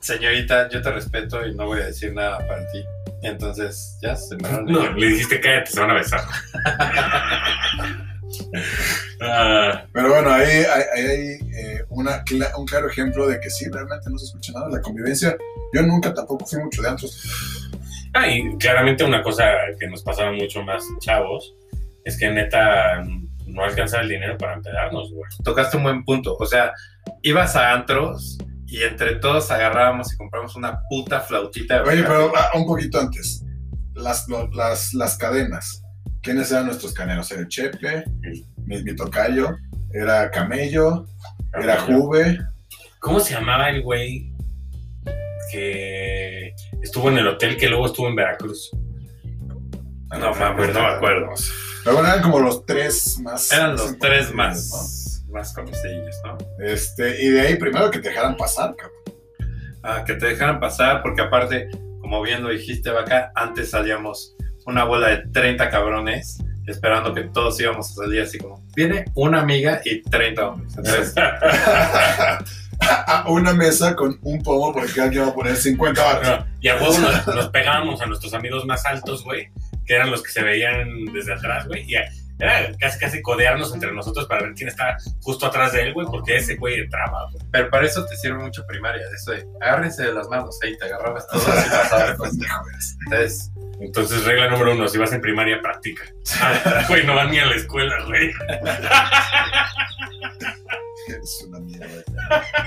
Señorita, 0.00 0.68
yo 0.70 0.80
te 0.82 0.90
respeto 0.92 1.46
y 1.46 1.54
no 1.54 1.66
voy 1.66 1.80
a 1.80 1.86
decir 1.86 2.12
nada 2.12 2.38
para 2.46 2.60
ti. 2.70 2.84
Entonces, 3.22 3.98
ya 4.02 4.14
se 4.16 4.36
me 4.36 4.42
No, 4.70 4.92
le 4.92 5.06
dijiste 5.08 5.40
cállate, 5.40 5.70
se 5.70 5.80
van 5.80 5.90
a 5.90 5.94
besar. 5.94 6.20
Ah, 9.20 9.84
Pero 9.92 10.08
bueno, 10.10 10.30
ahí 10.30 10.44
hay, 10.64 10.82
hay, 11.04 11.38
eh, 11.56 11.84
una, 11.88 12.22
cla- 12.24 12.52
un 12.58 12.66
claro 12.66 12.88
ejemplo 12.90 13.26
de 13.26 13.40
que 13.40 13.48
sí, 13.50 13.66
realmente 13.70 14.10
no 14.10 14.18
se 14.18 14.26
escucha 14.26 14.52
nada. 14.52 14.68
La 14.68 14.80
convivencia, 14.80 15.36
yo 15.72 15.82
nunca 15.82 16.12
tampoco 16.12 16.44
fui 16.46 16.60
mucho 16.62 16.82
de 16.82 16.88
antros. 16.88 17.70
ah, 18.14 18.28
y 18.28 18.56
claramente 18.58 19.04
una 19.04 19.22
cosa 19.22 19.44
que 19.78 19.86
nos 19.88 20.02
pasaba 20.02 20.32
mucho 20.32 20.62
más 20.62 20.82
chavos 21.00 21.54
es 22.04 22.18
que 22.18 22.28
neta 22.30 23.02
no 23.46 23.64
alcanzaba 23.64 24.02
el 24.02 24.08
dinero 24.10 24.36
para 24.36 24.54
empedarnos, 24.54 25.10
güey. 25.12 25.24
tocaste 25.44 25.76
un 25.76 25.84
buen 25.84 26.04
punto. 26.04 26.36
O 26.38 26.46
sea, 26.46 26.72
ibas 27.22 27.56
a 27.56 27.72
antros 27.72 28.38
y 28.66 28.82
entre 28.82 29.16
todos 29.16 29.50
agarrábamos 29.50 30.12
y 30.12 30.16
compramos 30.16 30.56
una 30.56 30.80
puta 30.88 31.20
flautita. 31.20 31.82
de 31.82 31.90
Oye, 31.90 32.02
pero 32.02 32.32
ah, 32.36 32.50
un 32.54 32.66
poquito 32.66 32.98
antes. 33.00 33.44
Las, 33.94 34.28
lo- 34.28 34.48
las, 34.52 34.92
las 34.94 35.16
cadenas. 35.16 35.82
¿Quiénes 36.22 36.50
eran 36.50 36.66
nuestros 36.66 36.92
caneros? 36.92 37.30
Era 37.30 37.40
el 37.42 37.48
Chepe, 37.48 38.04
mi, 38.64 38.82
mi 38.82 38.96
tocayo, 38.96 39.56
era 39.92 40.30
Camello, 40.30 41.06
era 41.54 41.80
Juve. 41.80 42.40
¿Cómo 42.98 43.20
se 43.20 43.34
llamaba 43.34 43.70
el 43.70 43.82
güey 43.82 44.32
que 45.52 46.52
estuvo 46.82 47.08
en 47.10 47.18
el 47.18 47.28
hotel 47.28 47.56
que 47.56 47.68
luego 47.68 47.86
estuvo 47.86 48.08
en 48.08 48.16
Veracruz? 48.16 48.70
No 50.08 50.34
mames, 50.34 50.72
no 50.74 50.80
me 50.80 50.86
acuerdo. 50.86 51.28
Pero 51.84 51.96
bueno, 51.96 52.08
eran 52.08 52.22
como 52.22 52.40
los 52.40 52.66
tres 52.66 53.18
más. 53.20 53.52
Eran 53.52 53.76
los 53.76 53.98
tres 53.98 54.32
más, 54.34 55.05
más 55.36 55.52
conocidillos, 55.52 56.16
¿no? 56.24 56.38
Este, 56.58 57.22
y 57.22 57.28
de 57.28 57.40
ahí 57.42 57.56
primero 57.56 57.90
que 57.90 57.98
te 57.98 58.08
dejaran 58.08 58.36
pasar, 58.36 58.74
cabrón. 58.74 58.96
Ah, 59.82 60.02
que 60.04 60.14
te 60.14 60.26
dejaran 60.26 60.58
pasar, 60.58 61.02
porque 61.02 61.20
aparte, 61.20 61.68
como 62.00 62.22
bien 62.22 62.42
lo 62.42 62.48
dijiste, 62.48 62.90
Vaca, 62.90 63.30
antes 63.34 63.70
salíamos 63.70 64.34
una 64.64 64.84
bola 64.84 65.08
de 65.08 65.18
30 65.28 65.70
cabrones 65.70 66.38
esperando 66.66 67.14
que 67.14 67.22
todos 67.24 67.60
íbamos 67.60 67.92
a 67.92 67.94
salir 67.94 68.22
así 68.22 68.38
como, 68.38 68.64
viene 68.74 69.04
una 69.14 69.40
amiga 69.42 69.80
y 69.84 70.02
30 70.02 70.48
hombres. 70.48 70.76
Entonces, 70.76 71.14
A 73.06 73.24
una 73.28 73.54
mesa 73.54 73.96
con 73.96 74.18
un 74.22 74.42
pomo 74.42 74.72
porque 74.72 74.92
cada 74.92 75.10
quien 75.10 75.24
va 75.24 75.28
a 75.28 75.34
poner 75.34 75.56
50 75.56 76.02
baros. 76.02 76.28
No, 76.28 76.46
y 76.60 76.68
a 76.68 76.76
huevo 76.76 76.98
nos, 76.98 77.26
nos 77.26 77.48
pegábamos 77.48 78.00
a 78.00 78.06
nuestros 78.06 78.34
amigos 78.34 78.64
más 78.66 78.84
altos, 78.84 79.24
güey, 79.24 79.48
que 79.86 79.94
eran 79.94 80.10
los 80.10 80.22
que 80.22 80.30
se 80.30 80.42
veían 80.42 81.06
desde 81.12 81.32
atrás, 81.32 81.66
güey, 81.66 81.84
y 81.90 81.96
era 82.38 82.70
casi 82.78 82.98
casi 82.98 83.22
codearnos 83.22 83.72
entre 83.74 83.92
nosotros 83.92 84.26
para 84.26 84.42
ver 84.42 84.54
quién 84.54 84.68
está 84.68 84.96
justo 85.22 85.46
atrás 85.46 85.72
de 85.72 85.82
él, 85.82 85.94
güey, 85.94 86.06
porque 86.06 86.36
ese 86.36 86.56
güey 86.56 86.80
entraba, 86.80 87.30
güey. 87.30 87.44
pero 87.50 87.70
para 87.70 87.86
eso 87.86 88.04
te 88.04 88.16
sirve 88.16 88.38
mucho 88.42 88.66
primaria, 88.66 89.02
eso 89.14 89.32
de 89.32 89.46
agárrense 89.60 90.04
de 90.04 90.12
las 90.12 90.28
manos, 90.28 90.58
ahí 90.62 90.76
te 90.76 90.84
agarrabas 90.84 91.26
todos 91.28 91.44
y 91.44 91.70
pasabas. 91.70 92.18
Eres. 93.10 93.50
Entonces, 93.78 94.18
Entonces, 94.18 94.24
regla 94.24 94.48
número 94.48 94.72
uno, 94.72 94.88
si 94.88 94.98
vas 94.98 95.12
en 95.12 95.20
primaria, 95.20 95.60
practica. 95.60 96.04
Güey, 96.88 97.04
no 97.06 97.14
van 97.14 97.30
ni 97.30 97.38
a 97.38 97.46
la 97.46 97.56
escuela, 97.56 98.02
güey. 98.04 98.32
Es 101.08 101.44
una 101.46 101.60
mierda. 101.60 101.86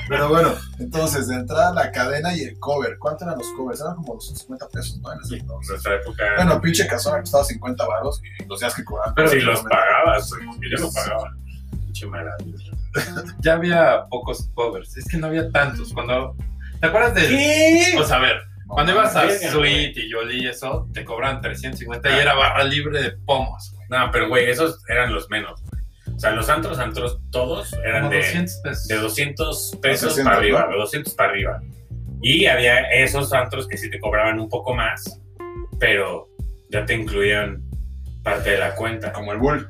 Pero 0.07 0.29
bueno, 0.29 0.53
entonces, 0.79 1.27
de 1.27 1.35
entrada 1.35 1.73
la 1.73 1.91
cadena 1.91 2.33
y 2.35 2.41
el 2.41 2.59
cover. 2.59 2.97
¿Cuánto 2.99 3.25
eran 3.25 3.37
los 3.37 3.47
covers? 3.57 3.81
Eran 3.81 3.95
como 3.95 4.13
250 4.15 4.67
pesos, 4.69 4.97
¿no? 4.99 5.13
En 5.13 5.19
ese 5.21 5.35
entonces. 5.37 5.69
nuestra 5.69 5.95
época, 5.95 6.23
Bueno, 6.37 6.61
pinche 6.61 6.87
casona 6.87 7.19
costaba 7.19 7.43
50 7.43 7.85
baros 7.85 8.21
y 8.39 8.45
los 8.45 8.59
días 8.59 8.73
que 8.73 8.83
cobraban. 8.83 9.13
Pero 9.15 9.29
si 9.29 9.39
los 9.41 9.61
pagabas, 9.63 10.29
Yo 10.61 10.77
los 10.79 10.93
pagaba. 10.93 11.35
Pinche 11.85 12.05
maravilla. 12.07 12.71
Ya 13.39 13.53
había 13.53 14.05
pocos 14.09 14.49
covers. 14.55 14.97
Es 14.97 15.05
que 15.07 15.17
no 15.17 15.27
había 15.27 15.49
tantos. 15.51 15.93
Cuando. 15.93 16.35
¿Te 16.79 16.87
acuerdas 16.87 17.13
de.? 17.15 17.27
¿Qué? 17.27 17.95
O 17.99 18.03
sea, 18.03 18.17
a 18.17 18.21
ver, 18.21 18.37
No, 18.65 18.73
cuando 18.73 18.93
ibas 18.93 19.15
a 19.15 19.29
Sweet 19.29 19.95
y 19.97 20.09
Yoli 20.09 20.43
y 20.43 20.47
eso, 20.47 20.87
te 20.93 21.03
cobraban 21.05 21.41
350 21.41 22.09
y 22.09 22.19
era 22.19 22.33
barra 22.33 22.63
libre 22.63 23.01
de 23.01 23.11
pomos, 23.11 23.71
güey. 23.73 23.87
No, 23.89 24.09
pero 24.11 24.27
güey, 24.29 24.49
esos 24.49 24.81
eran 24.87 25.13
los 25.13 25.29
menos. 25.29 25.61
O 26.19 26.21
sea, 26.21 26.31
los 26.31 26.49
antros, 26.49 26.79
antros, 26.79 27.21
todos 27.31 27.71
eran 27.85 28.01
Como 28.01 28.11
de, 28.11 28.17
200 28.17 28.55
pesos. 28.61 28.87
de 28.89 28.97
200 28.97 29.71
pesos 29.81 30.01
300, 30.15 30.23
para 30.25 30.35
arriba, 30.35 30.65
¿no? 30.65 30.71
de 30.73 30.77
200 30.79 31.13
para 31.13 31.29
arriba. 31.29 31.61
Y 32.21 32.45
había 32.45 32.81
esos 32.89 33.31
antros 33.31 33.69
que 33.69 33.77
sí 33.77 33.89
te 33.89 34.01
cobraban 34.01 34.37
un 34.37 34.49
poco 34.49 34.75
más, 34.75 35.21
pero 35.79 36.27
ya 36.69 36.83
te 36.85 36.93
incluían 36.93 37.63
parte 38.21 38.49
de 38.49 38.57
la 38.57 38.75
cuenta, 38.75 39.13
Como 39.13 39.31
el 39.31 39.37
Bull. 39.37 39.69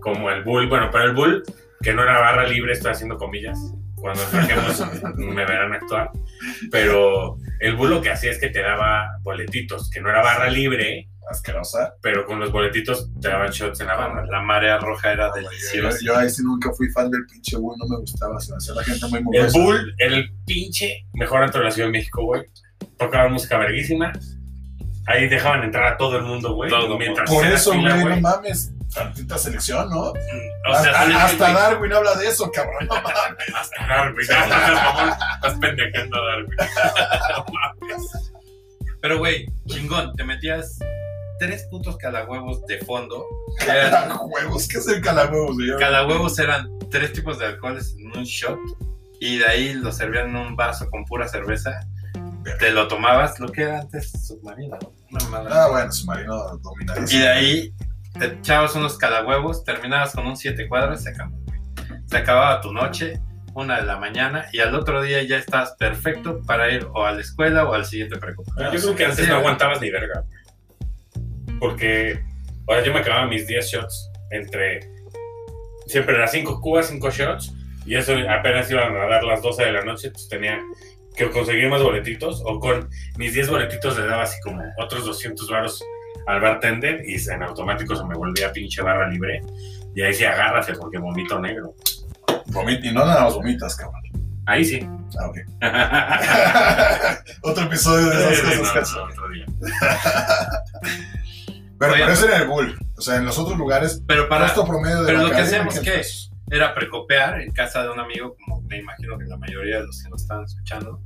como 0.00 0.30
el 0.30 0.42
Bull. 0.42 0.68
Bueno, 0.68 0.88
pero 0.90 1.04
el 1.04 1.14
Bull, 1.14 1.44
que 1.80 1.94
no 1.94 2.02
era 2.02 2.18
barra 2.18 2.48
libre, 2.48 2.72
estoy 2.72 2.90
haciendo 2.90 3.16
comillas, 3.16 3.56
cuando 3.94 4.20
trajemos 4.24 4.82
me 5.16 5.46
verán 5.46 5.74
actuar. 5.74 6.10
Pero 6.72 7.36
el 7.60 7.76
Bull 7.76 7.90
lo 7.90 8.02
que 8.02 8.10
hacía 8.10 8.32
es 8.32 8.40
que 8.40 8.48
te 8.48 8.62
daba 8.62 9.18
boletitos, 9.22 9.88
que 9.90 10.00
no 10.00 10.10
era 10.10 10.24
barra 10.24 10.50
libre, 10.50 11.08
Asquerosa. 11.30 11.94
pero 12.02 12.26
con 12.26 12.38
los 12.40 12.52
boletitos 12.52 13.08
te 13.20 13.28
daban 13.28 13.50
shots 13.50 13.80
en 13.80 13.86
la 13.86 13.96
barra. 13.96 14.26
La 14.26 14.40
marea 14.42 14.78
roja 14.78 15.12
era 15.12 15.28
Yo, 15.28 15.34
deliciosa. 15.48 15.98
yo 16.02 16.16
ahí 16.16 16.28
sí 16.30 16.42
nunca 16.44 16.70
fui 16.72 16.88
fan 16.90 17.10
del 17.10 17.24
pinche 17.26 17.56
Bull, 17.56 17.76
no 17.78 17.86
me 17.88 18.00
gustaba. 18.00 18.38
Se 18.40 18.54
hacía 18.54 18.74
la 18.74 18.84
gente 18.84 19.06
muy 19.08 19.18
El 19.18 19.24
mugrosa. 19.24 19.58
Bull 19.58 19.94
era 19.98 20.14
el 20.16 20.30
pinche 20.46 21.06
mejor 21.14 21.42
antro 21.42 21.60
de 21.60 21.66
la 21.66 21.70
Ciudad 21.72 21.88
de 21.88 21.92
México, 21.92 22.24
güey. 22.24 22.42
Tocaban 22.98 23.32
música 23.32 23.58
verguísima. 23.58 24.12
Ahí 25.06 25.28
dejaban 25.28 25.62
entrar 25.64 25.92
a 25.92 25.96
todo 25.96 26.16
el 26.16 26.22
mundo, 26.24 26.54
güey. 26.54 26.70
Todo 26.70 26.96
Mientras 26.98 27.28
Por 27.30 27.44
eso, 27.46 27.72
fila, 27.72 28.00
güey, 28.00 28.14
no 28.16 28.20
mames. 28.22 28.70
Tantita 28.94 29.36
selección, 29.36 29.90
¿no? 29.90 30.10
O 30.12 30.14
sea, 30.82 31.24
hasta, 31.24 31.50
güey, 31.50 31.54
Darwin 31.62 31.92
habla 31.92 32.14
de 32.14 32.28
eso, 32.28 32.50
cabrón. 32.52 32.86
No 32.86 32.94
mames. 32.94 33.54
Hasta 33.54 33.86
Darwin. 33.86 34.26
No, 34.28 35.06
no. 35.06 35.12
Estás 35.34 35.58
pendejando 35.60 36.16
a 36.16 36.26
Darwin. 36.26 36.56
Pero, 39.00 39.18
güey, 39.18 39.46
chingón, 39.66 40.14
te 40.14 40.24
metías 40.24 40.78
tres 41.46 41.66
putos 41.70 41.96
calahuevos 41.96 42.64
de 42.66 42.78
fondo. 42.80 43.24
Eran- 43.68 44.18
Huevos, 44.28 44.66
¿qué 44.68 44.78
es 44.78 44.88
el 44.88 45.00
calahuevos? 45.00 45.56
Calahuevos 45.78 46.38
eran 46.38 46.68
tres 46.90 47.12
tipos 47.12 47.38
de 47.38 47.46
alcoholes 47.46 47.94
en 47.98 48.16
un 48.18 48.24
shot. 48.24 48.58
Y 49.20 49.38
de 49.38 49.46
ahí 49.46 49.74
lo 49.74 49.90
servían 49.92 50.30
en 50.30 50.36
un 50.36 50.56
vaso 50.56 50.88
con 50.90 51.04
pura 51.04 51.28
cerveza. 51.28 51.70
Te 52.58 52.70
lo 52.72 52.88
tomabas, 52.88 53.40
lo 53.40 53.48
que 53.50 53.62
era 53.62 53.80
antes 53.80 54.12
submarino. 54.26 54.76
Ah, 55.50 55.68
bueno, 55.70 55.90
submarino 55.92 56.58
dominadísimo. 56.58 57.20
Y 57.20 57.22
de 57.22 57.28
ahí 57.28 57.74
te 58.18 58.26
echabas 58.26 58.74
unos 58.74 58.98
calahuevos, 58.98 59.64
terminabas 59.64 60.12
con 60.14 60.26
un 60.26 60.36
siete 60.36 60.68
cuadros 60.68 61.00
y 61.00 61.04
se 61.04 61.10
acabó. 61.10 61.36
Se 62.06 62.16
acababa 62.18 62.60
tu 62.60 62.72
noche, 62.72 63.20
una 63.54 63.76
de 63.80 63.86
la 63.86 63.96
mañana, 63.96 64.46
y 64.52 64.60
al 64.60 64.74
otro 64.74 65.00
día 65.02 65.22
ya 65.22 65.36
estabas 65.38 65.72
perfecto 65.78 66.42
para 66.46 66.70
ir 66.70 66.86
o 66.92 67.04
a 67.06 67.12
la 67.12 67.20
escuela 67.22 67.64
o 67.66 67.72
al 67.72 67.86
siguiente 67.86 68.18
preocupado. 68.18 68.72
Yo 68.72 68.80
creo 68.80 68.94
que 68.94 69.04
antes 69.06 69.24
Sí, 69.24 69.30
no 69.30 69.36
aguantabas 69.36 69.80
ni 69.80 69.90
verga. 69.90 70.20
güey. 70.20 70.43
Porque 71.64 72.20
ahora 72.68 72.84
yo 72.84 72.92
me 72.92 73.00
acababa 73.00 73.26
mis 73.26 73.46
10 73.46 73.66
shots 73.66 74.10
entre. 74.30 74.80
Siempre 75.86 76.14
era 76.14 76.26
5 76.28 76.60
cubas, 76.60 76.88
5 76.88 77.10
shots. 77.10 77.54
Y 77.86 77.94
eso 77.96 78.14
apenas 78.28 78.70
iban 78.70 78.94
a 78.94 79.06
dar 79.06 79.24
las 79.24 79.40
12 79.40 79.64
de 79.64 79.72
la 79.72 79.82
noche. 79.82 80.10
Pues 80.10 80.28
tenía 80.28 80.60
que 81.16 81.30
conseguir 81.30 81.70
más 81.70 81.82
boletitos. 81.82 82.42
O 82.44 82.60
con 82.60 82.90
mis 83.16 83.32
10 83.32 83.48
boletitos 83.48 83.96
le 83.98 84.04
daba 84.06 84.24
así 84.24 84.38
como 84.42 84.62
otros 84.78 85.06
200 85.06 85.48
varos 85.50 85.82
al 86.26 86.42
bartender. 86.42 87.02
Y 87.06 87.14
en 87.30 87.42
automático 87.42 87.96
se 87.96 88.04
me 88.04 88.14
volvía 88.14 88.52
pinche 88.52 88.82
barra 88.82 89.08
libre. 89.08 89.40
Y 89.94 90.02
ahí 90.02 90.12
sí 90.12 90.24
agárrate 90.26 90.74
porque 90.74 90.98
vomito 90.98 91.38
negro. 91.40 91.74
Vomit- 92.48 92.84
y 92.84 92.92
no 92.92 93.06
nada 93.06 93.24
más 93.24 93.34
vomitas, 93.34 93.74
cabrón. 93.76 94.02
Ahí 94.46 94.64
sí. 94.66 94.86
Ah, 95.18 95.28
ok. 95.28 95.38
Otro 97.42 97.64
episodio 97.64 98.06
de 98.10 98.16
esas 98.34 98.44
No, 98.56 98.60
cosas 98.60 98.76
hacen. 98.76 98.96
no, 98.98 99.04
otro 99.04 99.28
día. 99.30 99.46
Pero, 101.78 101.92
Oye, 101.92 102.02
pero 102.02 102.12
eso 102.12 102.26
era 102.28 102.36
el 102.38 102.48
Bull. 102.48 102.78
O 102.96 103.00
sea, 103.00 103.16
en 103.16 103.24
los 103.26 103.38
otros 103.38 103.58
lugares, 103.58 104.02
Pero 104.06 104.28
para, 104.28 104.44
costo 104.46 104.64
promedio 104.66 105.00
de 105.00 105.06
pero 105.06 105.18
la 105.18 105.24
lo 105.24 105.30
que 105.30 105.36
hacíamos, 105.42 105.74
500 105.74 105.84
¿qué? 105.92 105.98
pesos. 105.98 106.30
era 106.50 106.74
precopear 106.74 107.40
en 107.40 107.50
casa 107.52 107.82
de 107.82 107.90
un 107.90 108.00
amigo, 108.00 108.36
como 108.36 108.60
me 108.62 108.78
imagino 108.78 109.18
que 109.18 109.24
la 109.24 109.36
mayoría 109.36 109.78
de 109.80 109.86
los 109.86 110.02
que 110.02 110.08
nos 110.10 110.22
están 110.22 110.44
escuchando. 110.44 111.00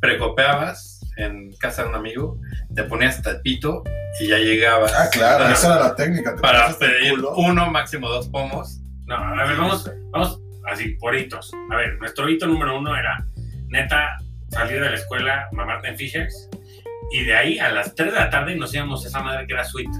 Precopeabas 0.00 1.00
en 1.16 1.54
casa 1.56 1.82
de 1.84 1.88
un 1.90 1.94
amigo, 1.94 2.38
te 2.74 2.82
ponías 2.84 3.16
hasta 3.18 3.30
el 3.30 3.40
pito 3.42 3.82
y 4.20 4.28
ya 4.28 4.38
llegabas. 4.38 4.92
Ah, 4.94 5.08
claro, 5.12 5.44
para- 5.44 5.52
esa 5.52 5.66
era 5.76 5.88
la 5.88 5.94
técnica. 5.94 6.36
Para 6.36 6.76
pedir 6.76 7.14
uno, 7.36 7.70
máximo 7.70 8.08
dos 8.08 8.28
pomos. 8.28 8.80
No, 9.06 9.14
a 9.16 9.46
ver, 9.46 9.56
vamos, 9.56 9.90
vamos 10.10 10.40
así, 10.70 10.90
por 10.96 11.14
hitos. 11.14 11.52
A 11.70 11.76
ver, 11.76 11.98
nuestro 11.98 12.28
hito 12.28 12.46
número 12.46 12.76
uno 12.78 12.96
era, 12.96 13.24
neta, 13.68 14.18
salir 14.50 14.80
de 14.80 14.90
la 14.90 14.96
escuela, 14.96 15.48
mamarte 15.52 15.88
en 15.88 15.96
Fishers, 15.96 16.48
y 17.12 17.24
de 17.24 17.34
ahí 17.36 17.58
a 17.58 17.70
las 17.70 17.94
3 17.94 18.12
de 18.12 18.18
la 18.18 18.30
tarde 18.30 18.56
nos 18.56 18.74
íbamos 18.74 19.04
a 19.04 19.08
esa 19.08 19.20
madre 19.22 19.46
que 19.46 19.52
era 19.52 19.64
Sweet. 19.64 19.90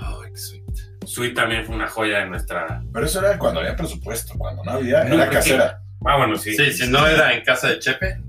Ay, 0.00 0.30
qué 0.32 0.36
sweet. 0.38 0.64
Sweet 1.06 1.34
también 1.34 1.64
fue 1.64 1.74
una 1.74 1.88
joya 1.88 2.18
de 2.18 2.26
nuestra... 2.26 2.82
Pero 2.92 3.06
eso 3.06 3.20
era 3.20 3.38
cuando 3.38 3.60
había 3.60 3.74
presupuesto. 3.76 4.34
Cuando 4.36 4.62
no 4.64 4.72
había, 4.72 5.04
No, 5.04 5.14
era 5.14 5.24
porque- 5.24 5.36
casera. 5.36 5.82
Ah, 6.04 6.16
bueno, 6.16 6.36
sí. 6.36 6.54
Sí, 6.54 6.70
si 6.72 6.88
no 6.88 7.06
era 7.06 7.32
en 7.32 7.42
casa 7.44 7.68
de 7.68 7.78
Chepe 7.80 8.20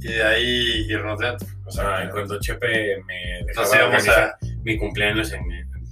y 0.00 0.06
de 0.08 0.22
ahí 0.24 0.86
irnos 0.88 1.18
de 1.18 1.28
antro. 1.28 1.48
O 1.66 1.70
sea, 1.70 1.98
sea, 1.98 2.10
cuando 2.10 2.38
Chepe 2.40 3.02
me 3.04 3.44
dejaba 3.46 3.66
Nos 3.66 3.74
íbamos 3.74 3.94
organizar 3.94 4.36
mi 4.62 4.78
cumpleaños 4.78 5.32
en, 5.32 5.42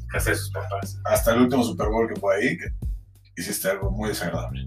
casa 0.09 0.31
de 0.31 0.37
sus 0.37 0.51
papás. 0.51 1.01
hasta 1.05 1.33
el 1.35 1.41
último 1.41 1.65
Super 1.65 1.89
Bowl 1.89 2.09
que 2.09 2.21
fue 2.21 2.37
ahí, 2.37 2.57
que 2.59 2.67
hiciste 3.37 3.69
algo 3.71 3.91
muy 3.91 4.11
desagradable. 4.11 4.67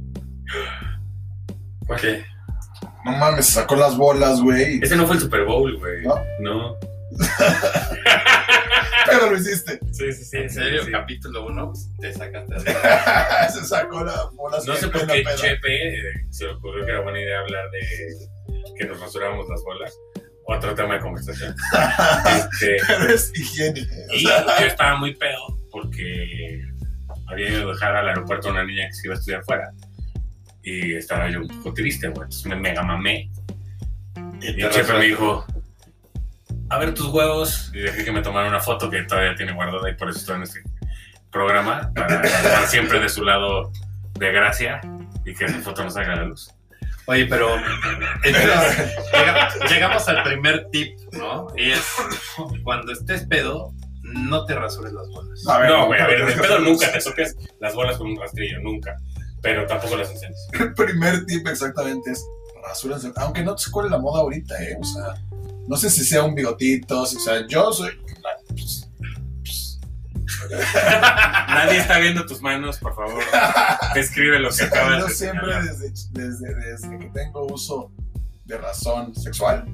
¿Qué? 2.02 2.26
No 3.04 3.12
mames, 3.12 3.48
sacó 3.48 3.76
las 3.76 3.98
bolas, 3.98 4.42
güey. 4.42 4.80
Ese 4.82 4.96
no 4.96 5.06
fue 5.06 5.16
el 5.16 5.22
Super 5.22 5.46
Bowl, 5.46 5.78
güey. 5.78 6.04
¿No? 6.04 6.16
No. 6.40 6.78
Pero 9.06 9.30
lo 9.32 9.38
hiciste. 9.38 9.80
Sí, 9.92 10.12
sí, 10.14 10.26
sí. 10.26 10.38
¿En 10.38 10.50
serio? 10.50 10.84
sí. 10.84 10.92
Capítulo 10.92 11.46
1, 11.46 11.74
te 12.00 12.14
sacaste 12.14 12.56
de... 12.56 12.74
Se 13.54 13.66
sacó 13.66 14.04
las 14.04 14.32
bolas. 14.34 14.66
No 14.66 14.76
sé 14.76 14.88
por 14.88 15.06
qué. 15.08 15.24
Chepe 15.36 15.88
eh, 15.90 16.26
se 16.32 16.46
le 16.46 16.54
ocurrió 16.54 16.86
que 16.86 16.92
era 16.92 17.02
buena 17.02 17.20
idea 17.20 17.40
hablar 17.40 17.70
de 17.72 17.80
que 18.78 18.86
nos 18.86 19.00
rasurábamos 19.00 19.48
las 19.50 19.62
bolas. 19.64 19.94
Otro 20.48 20.76
tema 20.76 20.96
de 20.96 21.00
conversación. 21.00 21.56
Este, 22.36 22.78
Pero 22.88 23.14
es 23.14 23.32
higiene. 23.36 23.88
Y 24.14 24.24
yo 24.24 24.66
estaba 24.66 24.98
muy 24.98 25.16
pedo 25.16 25.60
porque 25.72 26.62
había 27.28 27.50
ido 27.50 27.70
a 27.70 27.74
dejar 27.74 27.96
al 27.96 28.10
aeropuerto 28.10 28.50
a 28.50 28.52
una 28.52 28.64
niña 28.64 28.88
que 28.88 28.94
se 28.94 29.08
iba 29.08 29.16
a 29.16 29.18
estudiar 29.18 29.44
fuera. 29.44 29.72
Y 30.66 30.96
estaba 30.96 31.30
yo 31.30 31.42
un 31.42 31.48
poco 31.48 31.74
triste, 31.74 32.08
güey. 32.08 32.24
Entonces 32.24 32.46
me 32.48 32.56
mega 32.56 32.82
mamé. 32.84 33.30
Y 34.42 34.50
Y 34.50 34.56
te 34.58 34.70
Chepe 34.70 34.94
me 34.94 35.06
dijo, 35.06 35.46
a 36.70 36.78
ver 36.80 36.94
tus 36.94 37.08
huevos. 37.08 37.72
Y 37.74 37.80
dejé 37.80 38.04
que 38.04 38.12
me 38.12 38.22
tomara 38.22 38.50
una 38.50 38.60
foto 38.60 38.90
que 38.90 39.04
todavía 39.04 39.36
tiene 39.36 39.54
guardada 39.54 39.90
y 39.90 39.94
por 39.96 40.10
eso 40.10 40.20
estoy 40.20 40.38
en 40.38 40.44
este 40.44 40.62
programa. 41.32 41.92
Para 41.96 42.22
estar 42.22 42.68
siempre 42.68 43.00
de 43.00 43.10
su 43.10 43.24
lado 43.24 43.72
de 44.14 44.32
gracia 44.32 44.82
y 45.26 45.34
que 45.36 45.46
esa 45.46 45.60
foto 45.60 45.84
no 45.84 45.90
salga 45.92 46.14
a 46.14 46.16
la 46.18 46.24
luz. 46.26 46.50
Oye, 47.08 47.28
pero 47.28 47.56
entonces, 48.24 48.96
llega- 49.14 49.50
llegamos 49.70 50.08
al 50.08 50.24
primer 50.24 50.68
tip, 50.72 50.98
¿no? 51.12 51.46
Y 51.56 51.70
es 51.70 51.86
cuando 52.64 52.92
estés 52.92 53.28
pedo, 53.28 53.72
no 54.02 54.46
te 54.46 54.56
rasures 54.56 54.92
las 54.92 55.08
bolas. 55.10 55.48
A 55.48 55.60
ver, 55.60 55.70
No, 55.70 55.86
güey, 55.86 56.02
a 56.02 56.08
ver, 56.08 56.26
de 56.26 56.32
pedo 56.34 56.58
nunca 56.60 56.92
te 56.92 57.00
toques 57.00 57.36
las 57.60 57.76
bolas 57.76 57.98
con 57.98 58.08
un 58.08 58.20
rastrillo, 58.20 58.60
nunca. 58.62 58.96
Pero 59.46 59.66
tampoco 59.68 59.96
las 59.96 60.10
enseñes. 60.12 60.48
El 60.60 60.74
primer 60.74 61.26
tip 61.26 61.48
exactamente 61.48 62.12
es 62.12 62.26
rasúrense. 62.68 63.12
Aunque 63.16 63.44
no 63.44 63.58
sé 63.58 63.72
cuál 63.72 63.86
es 63.86 63.92
la 63.92 64.00
moda 64.00 64.22
ahorita, 64.22 64.62
¿eh? 64.64 64.78
O 64.80 64.84
sea, 64.84 65.14
no 65.68 65.78
sé 65.78 65.90
si 65.90 66.04
sea 66.04 66.24
un 66.24 66.34
bigotito, 66.36 67.06
si- 67.06 67.18
o 67.18 67.20
sea, 67.20 67.46
yo 67.48 67.72
soy. 67.72 67.92
pues, 68.50 68.90
pues, 69.40 69.80
Nadie 71.48 71.78
está 71.80 72.00
viendo 72.00 72.26
tus 72.26 72.42
manos, 72.42 72.78
por 72.80 72.96
favor. 72.96 73.24
Describe 73.94 74.40
lo 74.40 74.50
que 74.50 74.64
acabas 74.64 75.00
yo 75.00 75.08
de 75.08 75.14
siempre, 75.14 75.54
desde, 75.64 75.92
desde, 76.12 76.56
desde 76.56 77.00
que 77.00 77.10
tengo 77.14 77.46
uso 77.46 77.92
de 78.46 78.58
razón 78.58 79.14
sexual, 79.16 79.66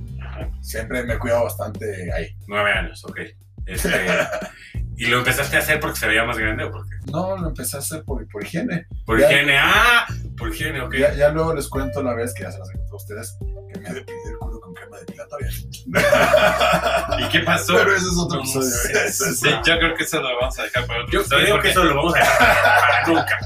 siempre 0.62 1.04
me 1.04 1.13
he 1.16 1.20
cuidado 1.20 1.44
bastante 1.46 2.12
ahí. 2.13 2.28
Nueve 2.48 2.72
años, 2.72 3.04
ok. 3.06 3.20
Este, 3.66 3.90
¿Y 5.01 5.08
lo 5.08 5.17
empezaste 5.17 5.55
a 5.55 5.60
hacer 5.60 5.79
porque 5.79 5.98
se 6.00 6.08
veía 6.08 6.24
más 6.25 6.38
grande 6.38 6.63
o 6.63 6.72
por 6.72 6.88
qué? 6.88 6.96
No, 7.12 7.36
lo 7.36 7.48
empecé 7.50 7.75
a 7.77 7.79
hacer 7.79 8.03
por, 8.03 8.27
por 8.29 8.43
higiene. 8.43 8.86
Por 9.05 9.20
Ya. 9.20 9.31
higiene. 9.31 9.58
¡Ah! 9.58 10.05
Por 10.38 10.50
higiene, 10.53 10.79
ok. 10.81 10.93
Ya, 10.96 11.13
ya 11.15 11.29
luego 11.29 11.55
les 11.55 11.67
cuento 11.70 12.03
la 12.03 12.13
vez 12.13 12.34
que 12.36 12.43
ya 12.43 12.51
se 12.51 12.60
las 12.60 12.70
conté 12.70 12.88
a 12.91 12.96
ustedes, 12.96 13.36
que 13.74 13.79
me 13.79 13.89
depilé 13.93 14.17
el 14.29 14.38
culo 14.38 14.60
con 14.60 14.74
crema 14.75 14.98
depilatoria. 15.00 15.50
¿Y 17.20 17.29
qué 17.29 17.39
pasó? 17.39 17.74
Pero 17.77 17.96
ese 17.96 18.05
es 18.05 18.17
otro 18.17 18.38
No 18.38 18.43
episodio. 18.43 18.67
es- 19.05 19.39
Sí, 19.39 19.50
yo 19.50 19.77
creo 19.79 19.96
que 19.96 20.03
eso 20.03 20.22
lo 20.22 20.38
vamos 20.39 20.60
a 20.60 20.63
dejar 20.63 20.86
para 20.86 21.00
otro 21.01 21.12
Yo 21.13 21.20
episodio, 21.22 21.43
creo 21.46 21.55
porque- 21.55 21.67
que 21.67 21.72
eso 21.72 21.84
lo 21.84 21.96
vamos 21.96 22.13
a 22.15 22.20
dejar 22.20 22.38
para 22.79 23.08
nunca. 23.08 23.39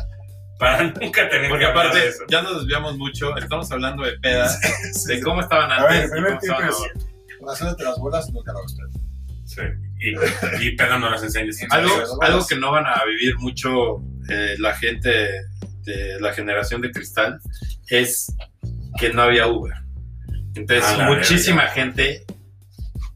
Para 0.60 0.84
nunca 0.84 1.30
tener 1.30 1.50
Porque 1.50 1.66
aparte, 1.66 2.00
de 2.00 2.08
eso. 2.08 2.24
ya 2.30 2.42
nos 2.42 2.60
desviamos 2.60 2.98
mucho, 2.98 3.36
estamos 3.38 3.72
hablando 3.72 4.04
de 4.04 4.14
pedas, 4.20 4.60
sí, 4.94 5.08
de 5.08 5.16
sí. 5.16 5.22
cómo 5.22 5.42
estaban 5.42 5.72
A 5.72 5.78
antes. 5.78 5.90
ver, 5.94 6.04
el 6.04 6.10
primer 6.12 6.40
tip 6.40 6.52
es, 6.68 7.80
las 7.80 7.98
bolas 7.98 8.30
nunca 8.32 8.52
lo 8.54 8.64
usted. 8.64 8.84
Sí. 9.46 9.62
Y, 10.00 10.68
y 10.68 10.76
pedo 10.76 11.00
no 11.00 11.10
las 11.10 11.24
enseñes. 11.24 11.64
Algo, 11.72 12.22
algo 12.22 12.46
que 12.46 12.56
no 12.56 12.72
van 12.72 12.86
a 12.86 13.04
vivir 13.06 13.38
mucho 13.38 14.02
eh, 14.30 14.56
la 14.60 14.76
gente 14.76 15.10
de 15.84 16.20
la 16.20 16.34
generación 16.34 16.82
de 16.82 16.92
cristal 16.92 17.40
es 17.90 18.36
que 19.00 19.14
no 19.14 19.22
había 19.22 19.48
Uber. 19.48 19.74
Entonces, 20.56 20.84
A 20.86 20.98
la 20.98 21.08
muchísima 21.10 21.64
gente 21.68 22.26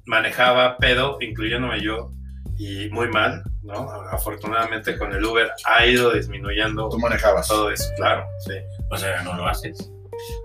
manejaba 0.06 0.78
pedo, 0.78 1.18
incluyéndome 1.22 1.82
yo, 1.82 2.12
y 2.58 2.90
muy 2.90 3.08
mal, 3.10 3.42
¿no? 3.64 3.90
Afortunadamente 4.12 4.98
con 4.98 5.14
el 5.14 5.24
Uber 5.24 5.50
ha 5.66 5.86
ido 5.86 6.12
disminuyendo 6.14 6.90
Tú 6.90 7.00
manejabas. 7.00 7.48
todo 7.48 7.72
eso, 7.72 7.90
claro, 7.96 8.26
sí. 8.46 8.54
O 8.92 8.98
sea, 8.98 9.24
no 9.24 9.36
lo 9.36 9.48
haces. 9.48 9.90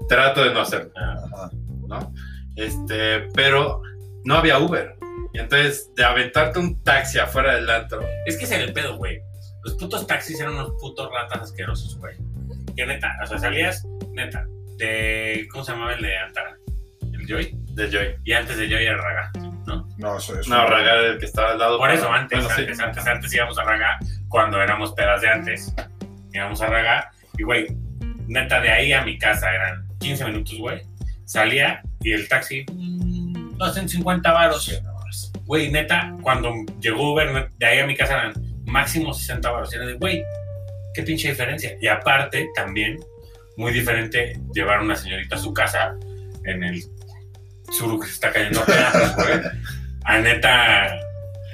Trato 0.09 0.45
de 0.45 0.55
no 0.55 0.61
hacerlo. 0.61 0.93
Ah, 0.97 1.15
Ajá. 1.33 1.51
¿no? 1.89 2.15
Este, 2.57 3.21
pero 3.35 3.83
no 4.25 4.37
había 4.37 4.59
Uber. 4.59 4.97
Y 5.33 5.39
entonces, 5.39 5.91
de 5.95 6.05
aventarte 6.05 6.59
un 6.59 6.83
taxi 6.83 7.19
afuera 7.19 7.55
del 7.55 7.69
antro, 7.69 8.01
Es 8.27 8.37
que 8.37 8.45
ese 8.45 8.57
era 8.57 8.65
el 8.65 8.73
pedo, 8.73 8.97
güey. 8.97 9.21
Los 9.65 9.75
putos 9.75 10.07
taxis 10.07 10.39
eran 10.41 10.55
unos 10.55 10.73
putos 10.81 11.11
ratas 11.11 11.43
asquerosos, 11.43 11.99
güey. 11.99 12.17
Que 12.77 12.87
neta, 12.87 13.17
o 13.23 13.27
sea, 13.27 13.39
salías, 13.39 13.85
neta, 14.13 14.47
de. 14.77 15.47
¿Cómo 15.51 15.65
se 15.65 15.73
llamaba 15.73 15.95
el 15.95 16.03
de 16.03 16.17
Antara? 16.17 16.57
El 17.13 17.27
Joy. 17.27 17.57
de 17.71 17.91
Joy. 17.91 18.17
Y 18.25 18.33
antes 18.33 18.57
de 18.57 18.69
Joy 18.69 18.85
era 18.85 18.97
Raga. 18.97 19.33
No, 19.97 20.19
eso 20.19 20.39
es. 20.39 20.49
No, 20.49 20.67
Ragar 20.67 20.99
el 20.99 21.19
que 21.19 21.27
estaba 21.27 21.53
al 21.53 21.59
lado. 21.59 21.79
Por 21.79 21.91
eso, 21.91 22.11
antes, 22.13 22.39
bueno, 22.39 22.55
sí. 22.55 22.63
antes, 22.63 22.81
antes, 22.81 23.07
antes 23.07 23.35
íbamos 23.35 23.59
a 23.59 23.65
Raga 23.65 23.99
cuando 24.29 24.61
éramos 24.61 24.93
pedas 24.93 25.23
de 25.23 25.29
antes. 25.29 25.75
Íbamos 26.33 26.61
a 26.61 26.67
Raga 26.67 27.11
y, 27.39 27.45
güey, 27.45 27.67
neta, 28.27 28.61
de 28.61 28.71
ahí 28.71 28.93
a 28.93 29.03
mi 29.03 29.19
casa 29.19 29.53
eran 29.55 29.87
15 30.01 30.25
minutos, 30.27 30.59
güey. 30.59 30.83
Salía 31.25 31.83
y 32.01 32.13
el 32.13 32.29
taxi, 32.29 32.67
no 33.65 33.71
hacen 33.71 33.89
50 33.89 34.31
varos. 34.33 34.83
Güey, 35.47 35.71
neta, 35.71 36.15
cuando 36.23 36.53
llegó 36.81 37.13
Uber, 37.13 37.51
de 37.59 37.67
ahí 37.67 37.79
a 37.79 37.87
mi 37.87 37.97
casa 37.97 38.15
eran 38.15 38.33
máximo 38.67 39.13
60 39.13 39.51
varos. 39.51 39.73
Era 39.73 39.87
de, 39.87 39.95
güey, 39.95 40.23
qué 40.95 41.03
pinche 41.03 41.29
diferencia. 41.31 41.77
Y 41.81 41.87
aparte, 41.89 42.49
también, 42.55 42.99
muy 43.57 43.73
diferente 43.73 44.39
llevar 44.53 44.79
a 44.79 44.83
una 44.83 44.97
señorita 44.97 45.37
a 45.37 45.39
su 45.39 45.53
casa 45.55 45.95
en 46.45 46.63
el 46.63 46.83
suru 47.71 47.99
que 48.01 48.07
se 48.07 48.13
está 48.15 48.33
cayendo 48.33 48.61
a 48.61 48.67
pedazos, 48.67 49.17
güey. 49.17 49.41
A 50.05 50.19
neta. 50.19 50.99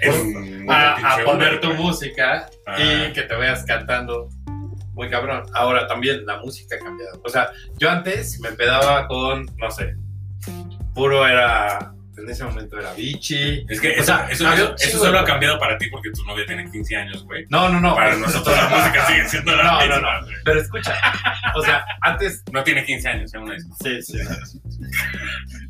en 0.02 0.62
una 0.64 0.94
A, 0.94 1.18
poner 1.24 1.48
Uber, 1.48 1.60
tu 1.60 1.68
güey. 1.68 1.78
música 1.80 2.48
Ah. 2.66 2.76
y 2.80 3.12
que 3.12 3.22
te 3.22 3.34
vayas 3.34 3.64
cantando 3.64 4.28
muy 4.94 5.08
cabrón. 5.10 5.44
Ahora 5.54 5.86
también 5.86 6.24
la 6.26 6.38
música 6.38 6.76
ha 6.76 6.78
cambiado. 6.78 7.20
O 7.24 7.28
sea, 7.28 7.50
yo 7.78 7.90
antes 7.90 8.40
me 8.40 8.50
pedaba 8.52 9.06
con, 9.08 9.46
no 9.58 9.70
sé, 9.70 9.94
puro 10.94 11.26
era, 11.26 11.92
en 12.22 12.30
ese 12.30 12.44
momento 12.44 12.78
era 12.78 12.92
Vichy. 12.94 13.64
Es 13.68 13.80
que 13.80 14.02
sea, 14.02 14.26
eso, 14.30 14.48
eso- 14.52 14.98
solo 14.98 15.18
ha 15.20 15.24
cambiado 15.24 15.58
para 15.58 15.76
ti 15.78 15.88
porque 15.90 16.10
tu 16.10 16.24
novia 16.24 16.44
tiene 16.46 16.70
15 16.70 16.96
años, 16.96 17.24
güey. 17.24 17.46
No, 17.50 17.68
no, 17.68 17.80
no. 17.80 17.94
Para 17.94 18.16
nosotros 18.16 18.56
la 18.56 18.68
música 18.68 19.06
sigue 19.06 19.28
siendo 19.28 19.56
la 19.56 19.62
No, 19.64 19.72
no, 19.86 19.94
misma, 19.94 20.20
güey. 20.22 20.34
Pero 20.44 20.60
escucha, 20.60 20.94
o 21.54 21.62
sea, 21.62 21.84
antes. 22.02 22.42
No 22.52 22.62
tiene 22.64 22.84
15 22.84 23.08
años, 23.08 23.34
es 23.34 23.40
una. 23.40 23.56
Sí, 23.82 24.02
sí. 24.02 24.18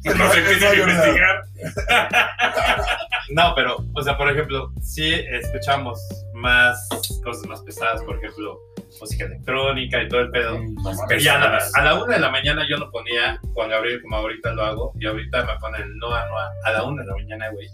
No 0.05 0.13
a 0.13 0.15
no, 0.15 0.25
no, 0.25 0.75
no. 0.75 0.93
investigar. 0.93 1.43
No, 3.33 3.53
pero, 3.55 3.77
o 3.95 4.03
sea, 4.03 4.17
por 4.17 4.29
ejemplo, 4.29 4.73
sí 4.83 5.09
escuchamos 5.31 6.01
más 6.41 6.89
cosas 7.23 7.47
más 7.47 7.61
pesadas, 7.63 8.03
por 8.03 8.17
ejemplo, 8.17 8.59
música 9.01 9.25
electrónica 9.25 10.03
y 10.03 10.09
todo 10.09 10.21
el 10.21 10.31
pedo. 10.31 10.59
No. 10.59 11.19
Y 11.19 11.29
a 11.29 11.39
la, 11.39 11.59
a 11.75 11.85
la 11.85 12.03
una 12.03 12.15
de 12.15 12.21
la 12.21 12.31
mañana 12.31 12.67
yo 12.69 12.77
lo 12.79 12.91
ponía 12.91 13.41
Juan 13.55 13.71
Gabriel 13.71 14.03
como 14.03 14.17
ahorita 14.17 14.53
lo 14.53 14.65
hago, 14.65 14.93
y 14.99 15.07
ahorita 15.07 15.45
me 15.45 15.59
ponen 15.61 15.97
Noa 15.99 16.27
Noa 16.27 16.51
a 16.65 16.73
la 16.73 16.83
una 16.85 17.03
de 17.03 17.09
la 17.09 17.15
mañana, 17.15 17.51
güey. 17.51 17.69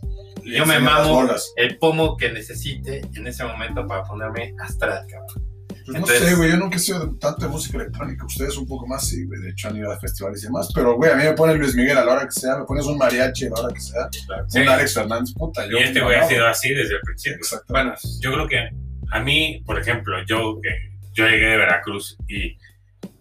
Y 0.45 0.57
yo 0.57 0.67
me 0.67 0.79
mamo 0.79 1.27
el 1.57 1.79
pomo 1.79 2.17
que 2.17 2.31
necesite 2.31 3.03
en 3.15 3.27
ese 3.27 3.45
momento 3.45 3.87
para 3.87 4.05
ponerme 4.05 4.55
astral, 4.61 5.07
cabrón. 5.11 5.56
Pues 5.87 5.97
Entonces- 5.99 6.21
no 6.23 6.29
sé, 6.29 6.35
güey, 6.35 6.51
yo 6.51 6.57
nunca 6.57 6.77
he 6.77 6.79
sido 6.81 7.07
de- 7.07 7.19
tanto 7.19 7.43
de 7.47 7.49
música 7.49 7.77
electrónica. 7.79 8.27
Ustedes 8.27 8.57
un 8.57 8.67
poco 8.67 8.87
más, 8.89 9.07
sí, 9.09 9.25
güey. 9.25 9.41
De 9.41 9.51
hecho, 9.51 9.69
han 9.69 9.77
ido 9.77 9.91
a 9.93 9.99
festivales 10.01 10.43
y 10.43 10.47
demás. 10.47 10.69
Pero, 10.75 10.97
güey, 10.97 11.13
a 11.13 11.17
mí 11.17 11.23
me 11.25 11.33
ponen 11.35 11.59
Luis 11.59 11.75
Miguel 11.77 11.97
a 11.97 12.05
la 12.05 12.13
hora 12.13 12.25
que 12.27 12.33
sea, 12.41 12.59
me 12.59 12.65
pones 12.65 12.85
un 12.87 12.99
mariachi 12.99 13.47
a 13.47 13.51
la 13.51 13.61
hora 13.63 13.75
que 13.75 13.81
sea, 13.81 14.09
Sí. 14.49 14.61
un 14.61 14.69
Alex 14.69 14.95
Fernández, 14.95 15.33
puta. 15.35 15.65
Yo, 15.69 15.79
Y 15.79 15.83
este 15.85 16.01
güey 16.01 16.17
ha 16.17 16.25
sido 16.27 16.47
así 16.47 16.71
desde 16.75 16.95
el 16.97 17.01
principio. 17.03 17.37
Exacto. 17.37 17.67
Bueno, 17.69 17.95
Yo 18.21 18.33
creo 18.33 18.49
que 18.49 18.69
a 19.13 19.21
mí, 19.21 19.63
por 19.65 19.79
ejemplo, 19.79 20.17
yo 20.27 20.59
que 20.61 20.71
yo 21.15 21.27
llegué 21.29 21.47
de 21.47 21.57
Veracruz 21.57 22.17
y 22.29 22.57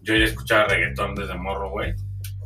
yo 0.02 0.16
ya 0.16 0.24
escuchaba 0.24 0.64
reggaetón 0.66 1.14
desde 1.14 1.34
morro, 1.34 1.70
güey. 1.70 1.94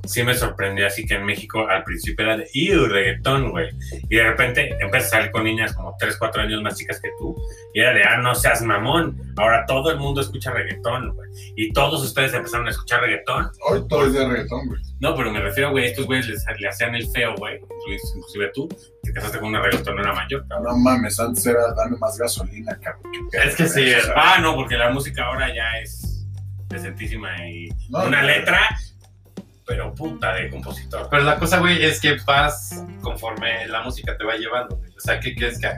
Sí 0.07 0.23
me 0.25 0.35
sorprendió 0.35 0.87
así 0.87 1.07
que 1.07 1.15
en 1.15 1.25
México 1.25 1.69
al 1.69 1.85
principio 1.85 2.25
era 2.25 2.37
de 2.37 2.49
¡Ew, 2.53 2.87
reggaetón, 2.87 3.51
güey! 3.51 3.69
Y 4.09 4.17
de 4.17 4.25
repente 4.25 4.77
empiezas 4.81 5.13
a 5.13 5.17
salir 5.17 5.31
con 5.31 5.45
niñas 5.45 5.73
como 5.75 5.95
3, 5.99 6.17
4 6.19 6.43
años 6.43 6.63
más 6.63 6.77
chicas 6.77 7.01
que 7.01 7.11
tú 7.19 7.37
y 7.75 7.81
era 7.81 7.93
de 7.93 8.03
¡Ah, 8.05 8.17
no 8.19 8.35
seas 8.35 8.63
mamón! 8.63 9.21
Ahora 9.37 9.65
todo 9.67 9.91
el 9.91 9.99
mundo 9.99 10.21
escucha 10.21 10.51
reggaetón, 10.53 11.15
güey. 11.15 11.31
Y 11.57 11.73
todos 11.73 12.03
ustedes 12.03 12.35
empezaron 12.35 12.67
a 12.67 12.71
escuchar 12.71 13.01
reggaetón. 13.03 13.51
Hoy 13.69 13.87
todo 13.89 14.07
es 14.07 14.13
de 14.15 14.27
reggaetón, 14.27 14.67
güey. 14.69 14.81
No, 15.01 15.15
pero 15.17 15.31
me 15.31 15.41
refiero, 15.41 15.71
güey, 15.71 15.87
estos 15.87 16.07
güeyes 16.07 16.27
les- 16.29 16.45
le 16.59 16.69
hacían 16.69 16.95
el 16.95 17.07
feo, 17.11 17.35
güey. 17.37 17.59
Inclusive- 17.59 18.51
tú, 18.53 18.69
te 19.03 19.13
casaste 19.13 19.39
con 19.39 19.49
una 19.49 19.63
reggaetonera 19.63 20.13
mayor, 20.13 20.47
cabrón. 20.49 20.73
No 20.73 20.79
mames, 20.79 21.19
antes 21.21 21.47
era 21.47 21.73
dame 21.75 21.97
más 21.99 22.19
gasolina, 22.19 22.79
cabrón. 22.83 23.13
Es 23.33 23.55
que 23.57 23.67
sí, 23.69 23.85
sea, 23.91 24.13
Ah, 24.17 24.39
no, 24.41 24.55
porque 24.57 24.77
la 24.77 24.91
música 24.91 25.25
ahora 25.25 25.55
ya 25.55 25.79
es 25.83 26.27
decentísima 26.69 27.49
y 27.49 27.69
no, 27.89 28.05
una 28.07 28.21
no, 28.23 28.29
letra, 28.29 28.61
pero 29.71 29.95
puta 29.95 30.35
de 30.35 30.51
compositor. 30.51 31.07
pero 31.09 31.23
la 31.23 31.39
cosa, 31.39 31.61
güey, 31.61 31.85
es 31.85 32.01
que 32.01 32.17
vas 32.27 32.85
conforme 33.03 33.69
la 33.69 33.83
música 33.83 34.19
te 34.19 34.25
va 34.25 34.35
llevando. 34.35 34.81
O 34.97 35.01
sea, 35.01 35.21
¿qué 35.21 35.33
quieres 35.33 35.61
que? 35.61 35.69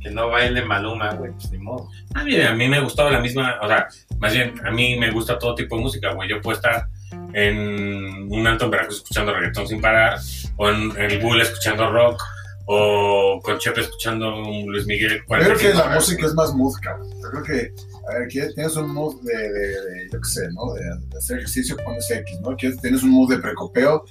Que 0.00 0.10
no 0.10 0.30
baile 0.30 0.64
Maluma, 0.64 1.12
güey, 1.12 1.30
pues 1.32 1.50
ni 1.50 1.58
modo. 1.58 1.90
A 2.14 2.24
mí, 2.24 2.40
a 2.40 2.54
mí 2.54 2.68
me 2.68 2.80
gustaba 2.80 3.10
la 3.10 3.20
misma, 3.20 3.58
o 3.60 3.68
sea, 3.68 3.86
más 4.18 4.32
bien, 4.32 4.54
a 4.64 4.70
mí 4.70 4.96
me 4.98 5.10
gusta 5.10 5.38
todo 5.38 5.54
tipo 5.54 5.76
de 5.76 5.82
música, 5.82 6.14
güey. 6.14 6.26
Yo 6.26 6.40
puedo 6.40 6.56
estar 6.56 6.86
en 7.34 8.32
un 8.32 8.46
alto 8.46 8.64
en 8.64 8.70
Veracruz 8.70 8.96
escuchando 8.96 9.34
reggaetón 9.34 9.68
sin 9.68 9.82
parar, 9.82 10.18
o 10.56 10.70
en, 10.70 10.96
el 10.96 11.18
Bull 11.18 11.42
escuchando 11.42 11.92
rock, 11.92 12.22
o 12.66 13.40
con 13.42 13.58
Chepe 13.58 13.82
escuchando 13.82 14.34
un 14.36 14.70
Luis 14.72 14.86
Miguel. 14.86 15.18
Yo 15.18 15.24
creo 15.26 15.56
que 15.56 15.72
45 15.72 15.78
la 15.88 15.94
música 15.94 16.26
es 16.26 16.34
más 16.34 16.54
mood, 16.54 16.74
cabrón. 16.82 17.10
Yo 17.22 17.30
creo 17.30 17.42
que, 17.42 17.72
a 18.08 18.18
ver, 18.18 18.28
que 18.28 18.46
tienes 18.54 18.76
un 18.76 18.90
mood 18.92 19.20
de, 19.22 19.36
de, 19.36 19.68
de, 19.68 20.08
yo 20.12 20.20
qué 20.20 20.28
sé, 20.28 20.48
¿no? 20.52 20.72
De, 20.74 20.82
de 21.08 21.18
hacer 21.18 21.38
ejercicio, 21.38 21.76
pones 21.84 22.10
X, 22.10 22.40
¿no? 22.40 22.56
Quieres- 22.56 22.80
Tienes 22.80 23.02
un 23.02 23.10
mood 23.10 23.30
de 23.30 23.38
precopeo, 23.38 24.04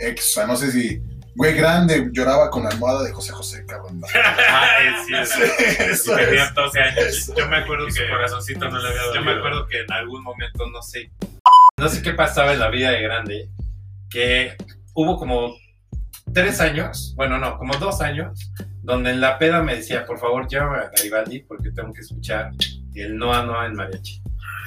X. 0.00 0.28
O 0.28 0.30
sea, 0.32 0.46
no 0.46 0.56
sé 0.56 0.70
si, 0.72 1.00
güey, 1.34 1.54
grande 1.54 2.08
lloraba 2.12 2.50
con 2.50 2.64
la 2.64 2.70
almohada 2.70 3.04
de 3.04 3.12
José 3.12 3.32
José, 3.32 3.64
cabrón. 3.66 4.00
Ah, 4.14 4.68
es 4.82 5.06
cierto. 5.06 5.54
Sí, 5.58 5.82
eso 5.90 6.16
tenía 6.16 6.44
es. 6.44 6.54
12 6.54 6.80
años. 6.80 7.32
Yo 7.36 7.48
me 7.48 7.56
acuerdo 7.56 7.88
Y 7.88 7.92
su 7.92 7.98
que 8.02 8.08
corazoncito 8.08 8.68
no 8.70 8.78
le 8.78 8.88
había 8.88 9.00
Yo 9.02 9.06
dolido. 9.08 9.24
me 9.24 9.32
acuerdo 9.32 9.66
que 9.68 9.80
en 9.80 9.92
algún 9.92 10.22
momento, 10.22 10.66
no 10.70 10.82
sé, 10.82 11.10
no 11.76 11.88
sé 11.88 12.02
qué 12.02 12.12
pasaba 12.12 12.52
en 12.54 12.58
la 12.60 12.70
vida 12.70 12.90
de 12.90 13.02
grande, 13.02 13.48
que 14.10 14.56
hubo 14.94 15.16
como 15.18 15.54
tres 16.32 16.60
años, 16.60 17.14
bueno, 17.16 17.38
no, 17.38 17.58
como 17.58 17.74
dos 17.76 18.00
años, 18.00 18.52
donde 18.82 19.10
en 19.10 19.20
la 19.20 19.38
peda 19.38 19.62
me 19.62 19.76
decía, 19.76 20.04
por 20.06 20.18
favor, 20.18 20.48
llévame 20.48 20.78
a 20.78 20.90
Garibaldi 20.90 21.40
porque 21.40 21.70
tengo 21.70 21.92
que 21.92 22.00
escuchar 22.00 22.50
el 22.94 23.16
Noa 23.16 23.44
Noa 23.44 23.66
en 23.66 23.74
mariachi. 23.74 24.22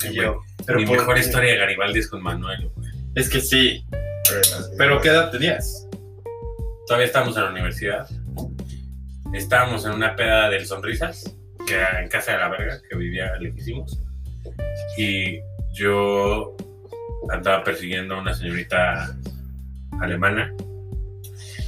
Y 0.10 0.13
yo, 0.15 0.41
pero 0.65 0.80
Mi 0.80 0.86
¿por 0.86 0.97
mejor 0.97 1.15
qué? 1.15 1.21
historia 1.21 1.52
de 1.52 1.58
Garibaldi 1.58 2.00
es 2.00 2.08
con 2.08 2.21
Manuel, 2.24 2.69
güey. 2.76 2.89
Es 3.15 3.30
que 3.30 3.41
sí, 3.41 3.86
pero 4.78 5.02
¿qué 5.02 5.10
edad 5.10 5.32
tenías? 5.32 5.88
Todavía 6.88 7.08
estábamos 7.08 7.36
en 7.38 7.43
la 7.43 7.50
universidad. 7.52 8.08
Estábamos 9.34 9.86
en 9.86 9.91
una 9.91 10.15
peda 10.15 10.50
del 10.50 10.65
Sonrisas, 10.65 11.36
que 11.65 11.76
era 11.76 12.02
en 12.02 12.10
casa 12.10 12.34
de 12.34 12.38
la 12.39 12.50
verga, 12.50 12.82
que 12.89 12.97
vivía 12.97 13.36
lejísimos. 13.38 14.02
Y 14.97 15.39
yo 15.74 16.56
andaba 17.30 17.63
persiguiendo 17.63 18.15
a 18.15 18.19
una 18.21 18.34
señorita 18.34 19.15
alemana. 20.00 20.54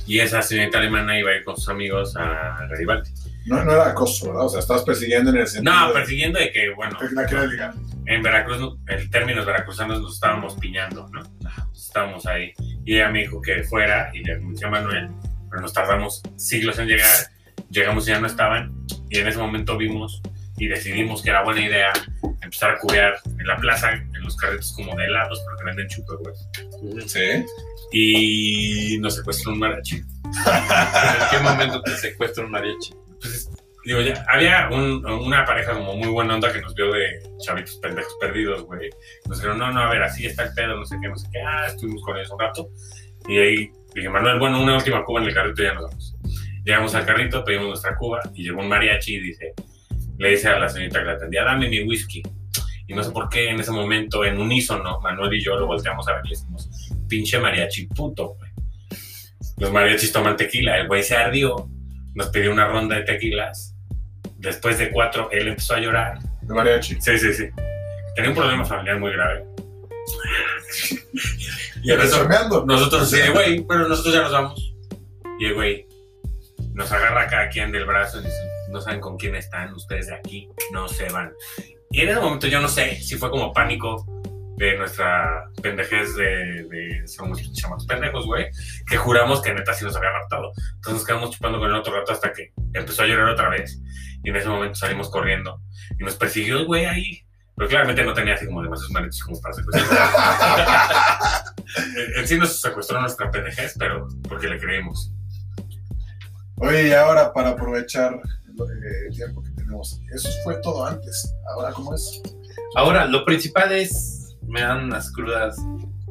Y 0.05 0.19
esa 0.19 0.41
señorita 0.41 0.79
alemana 0.79 1.17
iba 1.17 1.31
a 1.31 1.35
ir 1.35 1.43
con 1.43 1.55
sus 1.55 1.69
amigos 1.69 2.15
a 2.17 2.65
Garibaldi. 2.69 3.09
No, 3.45 3.63
no 3.63 3.73
era 3.73 3.89
acoso, 3.89 4.27
¿verdad? 4.27 4.45
O 4.45 4.49
sea, 4.49 4.59
estabas 4.59 4.83
persiguiendo 4.83 5.29
en 5.31 5.37
el 5.37 5.47
sentido. 5.47 5.73
No, 5.73 5.87
de- 5.87 5.93
persiguiendo 5.93 6.39
de 6.39 6.51
que, 6.51 6.69
bueno, 6.75 6.97
la 7.13 7.73
en 8.05 8.21
Veracruz, 8.21 8.59
no- 8.59 8.77
en 8.87 9.09
términos 9.09 9.45
veracruzanos, 9.45 10.01
nos 10.01 10.13
estábamos 10.15 10.55
piñando, 10.55 11.09
¿no? 11.11 11.21
Estábamos 11.73 12.25
ahí. 12.25 12.53
Y 12.85 12.95
ella 12.95 13.09
me 13.09 13.19
dijo 13.19 13.41
que 13.41 13.63
fuera, 13.63 14.09
y 14.13 14.23
le 14.23 14.33
anunció 14.33 14.67
a 14.67 14.71
Manuel, 14.71 15.09
pero 15.49 15.61
nos 15.61 15.73
tardamos 15.73 16.21
siglos 16.35 16.79
en 16.79 16.87
llegar. 16.87 17.09
Llegamos 17.69 18.07
y 18.07 18.11
ya 18.11 18.19
no 18.19 18.27
estaban. 18.27 18.73
Y 19.09 19.19
en 19.19 19.27
ese 19.27 19.37
momento 19.37 19.77
vimos 19.77 20.21
y 20.57 20.67
decidimos 20.67 21.21
que 21.23 21.29
era 21.29 21.43
buena 21.43 21.61
idea 21.65 21.91
empezar 22.41 22.71
a 22.71 22.77
cubear 22.79 23.15
en 23.39 23.47
la 23.47 23.57
plaza, 23.57 23.93
en 23.93 24.21
los 24.21 24.35
carritos 24.37 24.73
como 24.75 24.95
de 24.95 25.05
helados, 25.05 25.41
porque 25.45 25.63
venden 25.65 25.87
chupe, 25.87 26.13
güey. 26.19 27.07
Sí. 27.07 27.45
Y 27.91 28.97
nos 28.99 29.15
secuestró 29.15 29.51
un 29.53 29.59
mariachi. 29.59 29.95
¿En 29.97 30.03
qué 31.31 31.39
momento 31.43 31.81
te 31.81 31.91
secuestra 31.97 32.43
un 32.43 32.51
mariachi? 32.51 32.93
Entonces, 33.13 33.49
digo, 33.85 34.01
ya, 34.01 34.25
había 34.27 34.69
un- 34.71 35.05
una 35.05 35.45
pareja 35.45 35.73
como 35.73 35.95
muy 35.95 36.07
buena 36.09 36.35
onda 36.35 36.51
que 36.51 36.61
nos 36.61 36.73
vio 36.75 36.91
de 36.91 37.21
chavitos 37.45 37.77
pendejos 37.77 38.13
perdidos, 38.19 38.63
güey. 38.63 38.89
Nos 39.27 39.37
dijeron, 39.37 39.59
no, 39.59 39.71
no, 39.71 39.81
a 39.81 39.89
ver, 39.89 40.03
así 40.03 40.25
está 40.25 40.43
el 40.43 40.53
pedo, 40.53 40.75
no 40.75 40.85
sé 40.85 40.97
qué, 41.01 41.07
no 41.07 41.15
sé 41.17 41.27
qué. 41.31 41.39
Ah, 41.41 41.67
estuvimos 41.67 42.01
con 42.03 42.17
ellos 42.17 42.31
un 42.31 42.39
rato. 42.39 42.67
Y 43.27 43.37
ahí 43.37 43.71
dije, 43.93 44.09
Manuel, 44.09 44.39
bueno, 44.39 44.61
una 44.61 44.75
última 44.75 45.03
cuba 45.05 45.21
en 45.21 45.27
el 45.27 45.33
carrito 45.33 45.61
y 45.61 45.65
ya 45.65 45.73
nos 45.73 45.83
vamos. 45.85 46.15
Llegamos 46.65 46.95
al 46.95 47.05
carrito, 47.05 47.43
pedimos 47.43 47.67
nuestra 47.67 47.95
cuba 47.95 48.21
y 48.33 48.43
llegó 48.43 48.59
un 48.61 48.69
mariachi 48.69 49.15
y 49.15 49.19
dice, 49.19 49.53
le 50.17 50.29
dice 50.31 50.47
a 50.49 50.59
la 50.59 50.69
señorita 50.69 50.99
que 50.99 51.05
la 51.05 51.11
atendía, 51.13 51.43
dame 51.43 51.69
mi 51.69 51.81
whisky. 51.83 52.21
Y 52.87 52.93
no 52.93 53.03
sé 53.03 53.11
por 53.11 53.29
qué 53.29 53.49
en 53.49 53.59
ese 53.59 53.71
momento, 53.71 54.25
en 54.25 54.37
unísono, 54.39 54.99
Manuel 55.01 55.33
y 55.33 55.41
yo 55.43 55.55
lo 55.57 55.65
volteamos 55.67 56.07
a 56.07 56.13
ver 56.13 56.21
y 56.25 56.29
decimos, 56.31 56.69
pinche 57.07 57.39
mariachi 57.39 57.87
puto, 57.87 58.35
güey. 58.35 58.51
Los 59.57 59.71
mariachis 59.71 60.11
toman 60.11 60.35
tequila, 60.35 60.77
el 60.77 60.87
güey 60.87 61.03
se 61.03 61.15
ardió, 61.15 61.69
nos 62.15 62.27
pidió 62.29 62.51
una 62.51 62.67
ronda 62.67 62.95
de 62.97 63.03
tequilas. 63.03 63.75
Después 64.37 64.77
de 64.77 64.91
cuatro, 64.91 65.29
él 65.31 65.47
empezó 65.47 65.75
a 65.75 65.79
llorar. 65.79 66.19
De 66.41 66.53
mariachi. 66.53 66.99
Sí, 66.99 67.17
sí, 67.17 67.33
sí. 67.33 67.45
Tenía 68.15 68.31
un 68.31 68.35
problema 68.35 68.65
familiar 68.65 68.99
muy 68.99 69.11
grave. 69.13 69.45
y 71.83 71.91
el 71.91 71.99
resto- 72.01 72.65
nosotros 72.65 73.09
de, 73.11 73.29
güey, 73.29 73.65
pero 73.67 73.87
nosotros 73.87 74.13
ya 74.13 74.21
nos 74.21 74.31
vamos. 74.31 74.73
Y 75.39 75.45
el 75.45 75.53
güey 75.53 75.87
nos 76.73 76.91
agarra 76.91 77.21
a 77.23 77.27
cada 77.27 77.49
quien 77.49 77.71
del 77.71 77.85
brazo 77.85 78.19
y 78.19 78.23
dice, 78.25 78.35
no 78.73 78.81
saben 78.81 78.99
con 78.99 79.17
quién 79.17 79.35
están, 79.35 79.73
ustedes 79.73 80.07
de 80.07 80.15
aquí 80.15 80.49
no 80.71 80.89
se 80.89 81.07
van. 81.09 81.31
Y 81.91 82.01
en 82.01 82.09
ese 82.09 82.19
momento 82.19 82.47
yo 82.47 82.59
no 82.59 82.67
sé 82.67 82.95
si 82.95 83.15
fue 83.15 83.29
como 83.29 83.53
pánico 83.53 84.05
de 84.57 84.77
nuestra 84.77 85.49
pendejez 85.61 86.15
de, 86.15 86.63
de 86.63 87.07
somos 87.07 87.39
chamatos 87.53 87.85
pendejos, 87.85 88.25
güey, 88.25 88.47
que 88.87 88.97
juramos 88.97 89.41
que 89.41 89.53
neta 89.53 89.73
sí 89.73 89.85
nos 89.85 89.95
había 89.95 90.11
raptado. 90.11 90.51
Entonces 90.75 90.93
nos 90.93 91.05
quedamos 91.05 91.31
chupando 91.31 91.59
con 91.59 91.69
el 91.69 91.75
otro 91.75 91.93
rato 91.93 92.11
hasta 92.11 92.33
que 92.33 92.51
empezó 92.73 93.03
a 93.03 93.07
llorar 93.07 93.29
otra 93.29 93.49
vez. 93.49 93.79
Y 94.23 94.29
en 94.29 94.35
ese 94.35 94.49
momento 94.49 94.75
salimos 94.75 95.09
corriendo 95.09 95.61
y 95.99 96.03
nos 96.03 96.15
persiguió 96.15 96.59
el 96.59 96.65
güey 96.65 96.85
ahí. 96.85 97.19
Pero 97.55 97.69
claramente 97.69 98.03
no 98.03 98.13
tenía 98.13 98.33
así 98.33 98.47
como 98.47 98.63
demasiados 98.63 98.91
mariachis 98.91 99.23
como 99.23 99.39
para 99.39 99.53
secuestrar. 99.53 100.09
en, 102.17 102.27
sí 102.27 102.37
nos 102.37 102.59
secuestró 102.59 102.99
nuestra 102.99 103.29
pendejez, 103.29 103.75
pero 103.77 104.07
porque 104.27 104.47
le 104.47 104.57
creímos. 104.57 105.11
Oye, 106.57 106.87
y 106.87 106.93
ahora 106.93 107.31
para 107.31 107.49
aprovechar 107.49 108.19
el 108.59 109.15
tiempo 109.15 109.41
que 109.43 109.51
tenemos, 109.51 109.99
eso 110.13 110.29
fue 110.43 110.55
todo 110.61 110.85
antes. 110.85 111.35
Ahora, 111.53 111.71
¿cómo 111.71 111.93
es? 111.95 112.21
Ahora, 112.75 113.05
lo 113.05 113.25
principal 113.25 113.71
es, 113.71 114.35
me 114.47 114.61
dan 114.61 114.85
unas 114.85 115.11
crudas 115.11 115.57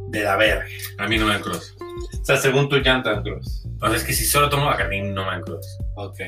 de 0.08 0.22
la 0.22 0.36
verga. 0.36 0.64
A 0.98 1.08
mí 1.08 1.18
no 1.18 1.26
me 1.26 1.32
dan 1.32 1.42
cruz. 1.42 1.76
O 2.20 2.24
sea, 2.24 2.36
según 2.36 2.68
tu 2.68 2.76
llanta, 2.76 3.22
cruz. 3.22 3.66
O 3.80 3.86
sea, 3.88 3.96
es 3.96 4.04
que 4.04 4.12
si 4.12 4.24
solo 4.24 4.48
tomo 4.48 4.66
Bacardín, 4.66 5.14
no 5.14 5.24
me 5.24 5.32
dan 5.32 5.42
cruz. 5.42 5.66
Ok. 5.96 6.18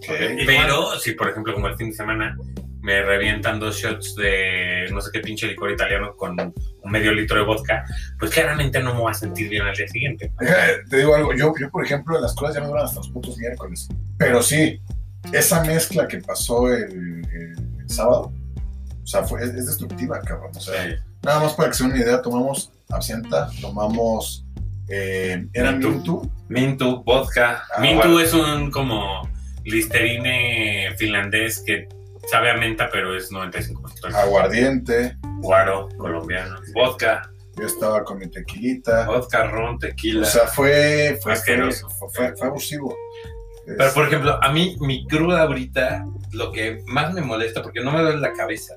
¿Qué? 0.00 0.42
Pero 0.46 0.98
si, 0.98 1.12
por 1.12 1.28
ejemplo, 1.28 1.54
como 1.54 1.68
el 1.68 1.76
fin 1.76 1.90
de 1.90 1.96
semana, 1.96 2.36
me 2.82 3.00
revientan 3.02 3.60
dos 3.60 3.76
shots 3.76 4.16
de 4.16 4.86
no 4.90 5.00
sé 5.00 5.10
qué 5.12 5.20
pinche 5.20 5.46
licor 5.46 5.70
italiano 5.70 6.16
con 6.16 6.36
un 6.40 6.90
medio 6.90 7.12
litro 7.12 7.38
de 7.38 7.44
vodka, 7.44 7.84
pues 8.18 8.32
claramente 8.32 8.82
no 8.82 8.92
me 8.92 9.00
voy 9.00 9.10
a 9.12 9.14
sentir 9.14 9.48
bien 9.48 9.62
al 9.62 9.74
día 9.74 9.86
siguiente. 9.86 10.32
Eh, 10.40 10.78
Te 10.90 10.98
digo 10.98 11.14
algo, 11.14 11.32
yo, 11.32 11.54
yo 11.58 11.70
por 11.70 11.84
ejemplo, 11.84 12.20
las 12.20 12.34
cosas 12.34 12.56
ya 12.56 12.60
no 12.60 12.68
duran 12.68 12.84
hasta 12.84 12.98
los 12.98 13.10
putos 13.10 13.38
miércoles. 13.38 13.88
Pero 14.18 14.42
sí, 14.42 14.80
esa 15.32 15.62
mezcla 15.64 16.06
que 16.08 16.18
pasó 16.18 16.68
el, 16.68 16.84
el- 17.32 17.78
el 17.80 17.90
sábado, 17.90 18.32
o 19.02 19.06
sea, 19.06 19.22
fue, 19.24 19.42
es, 19.42 19.50
es 19.50 19.66
destructiva, 19.66 20.20
cabrón. 20.20 20.52
O 20.56 20.60
sea, 20.60 20.84
Sí. 20.84 20.94
nada 21.24 21.40
más 21.40 21.54
para 21.54 21.70
que 21.70 21.74
se 21.76 21.84
den 21.84 21.92
una 21.92 22.02
idea, 22.02 22.22
tomamos 22.22 22.70
absenta, 22.90 23.48
tomamos. 23.60 24.44
Eh, 24.88 25.46
¿Era 25.54 25.72
Mintu. 25.72 26.30
Mintu? 26.48 27.02
Vodka. 27.04 27.62
Ah, 27.74 27.80
Mintu 27.80 28.08
bueno. 28.08 28.20
es 28.20 28.34
un 28.34 28.70
como 28.70 29.22
listerine 29.64 30.94
finlandés 30.98 31.62
que 31.66 31.88
sabe 32.30 32.50
a 32.50 32.56
menta, 32.56 32.88
pero 32.92 33.16
es 33.16 33.30
95% 33.30 34.06
alcohol. 34.06 34.14
Aguardiente, 34.14 35.16
Guaro, 35.40 35.88
colombiano. 35.96 36.56
Vodka, 36.74 37.22
yo 37.58 37.66
estaba 37.66 38.04
con 38.04 38.18
mi 38.18 38.28
tequilita. 38.28 39.06
vodka, 39.06 39.44
ron, 39.44 39.78
tequila. 39.78 40.22
O 40.26 40.30
sea, 40.30 40.46
fue, 40.46 41.18
fue, 41.22 41.34
fue- 41.36 42.36
fue 42.36 42.46
abusivo. 42.48 42.94
Pero, 43.66 43.92
por 43.94 44.06
ejemplo, 44.06 44.38
a 44.42 44.52
mí, 44.52 44.76
mi 44.80 45.06
cruda 45.06 45.42
ahorita, 45.42 46.04
lo 46.32 46.50
que 46.52 46.82
más 46.86 47.12
me 47.14 47.20
molesta, 47.20 47.62
porque 47.62 47.80
no 47.82 47.92
me 47.92 48.00
duele 48.02 48.20
la 48.20 48.32
cabeza. 48.32 48.74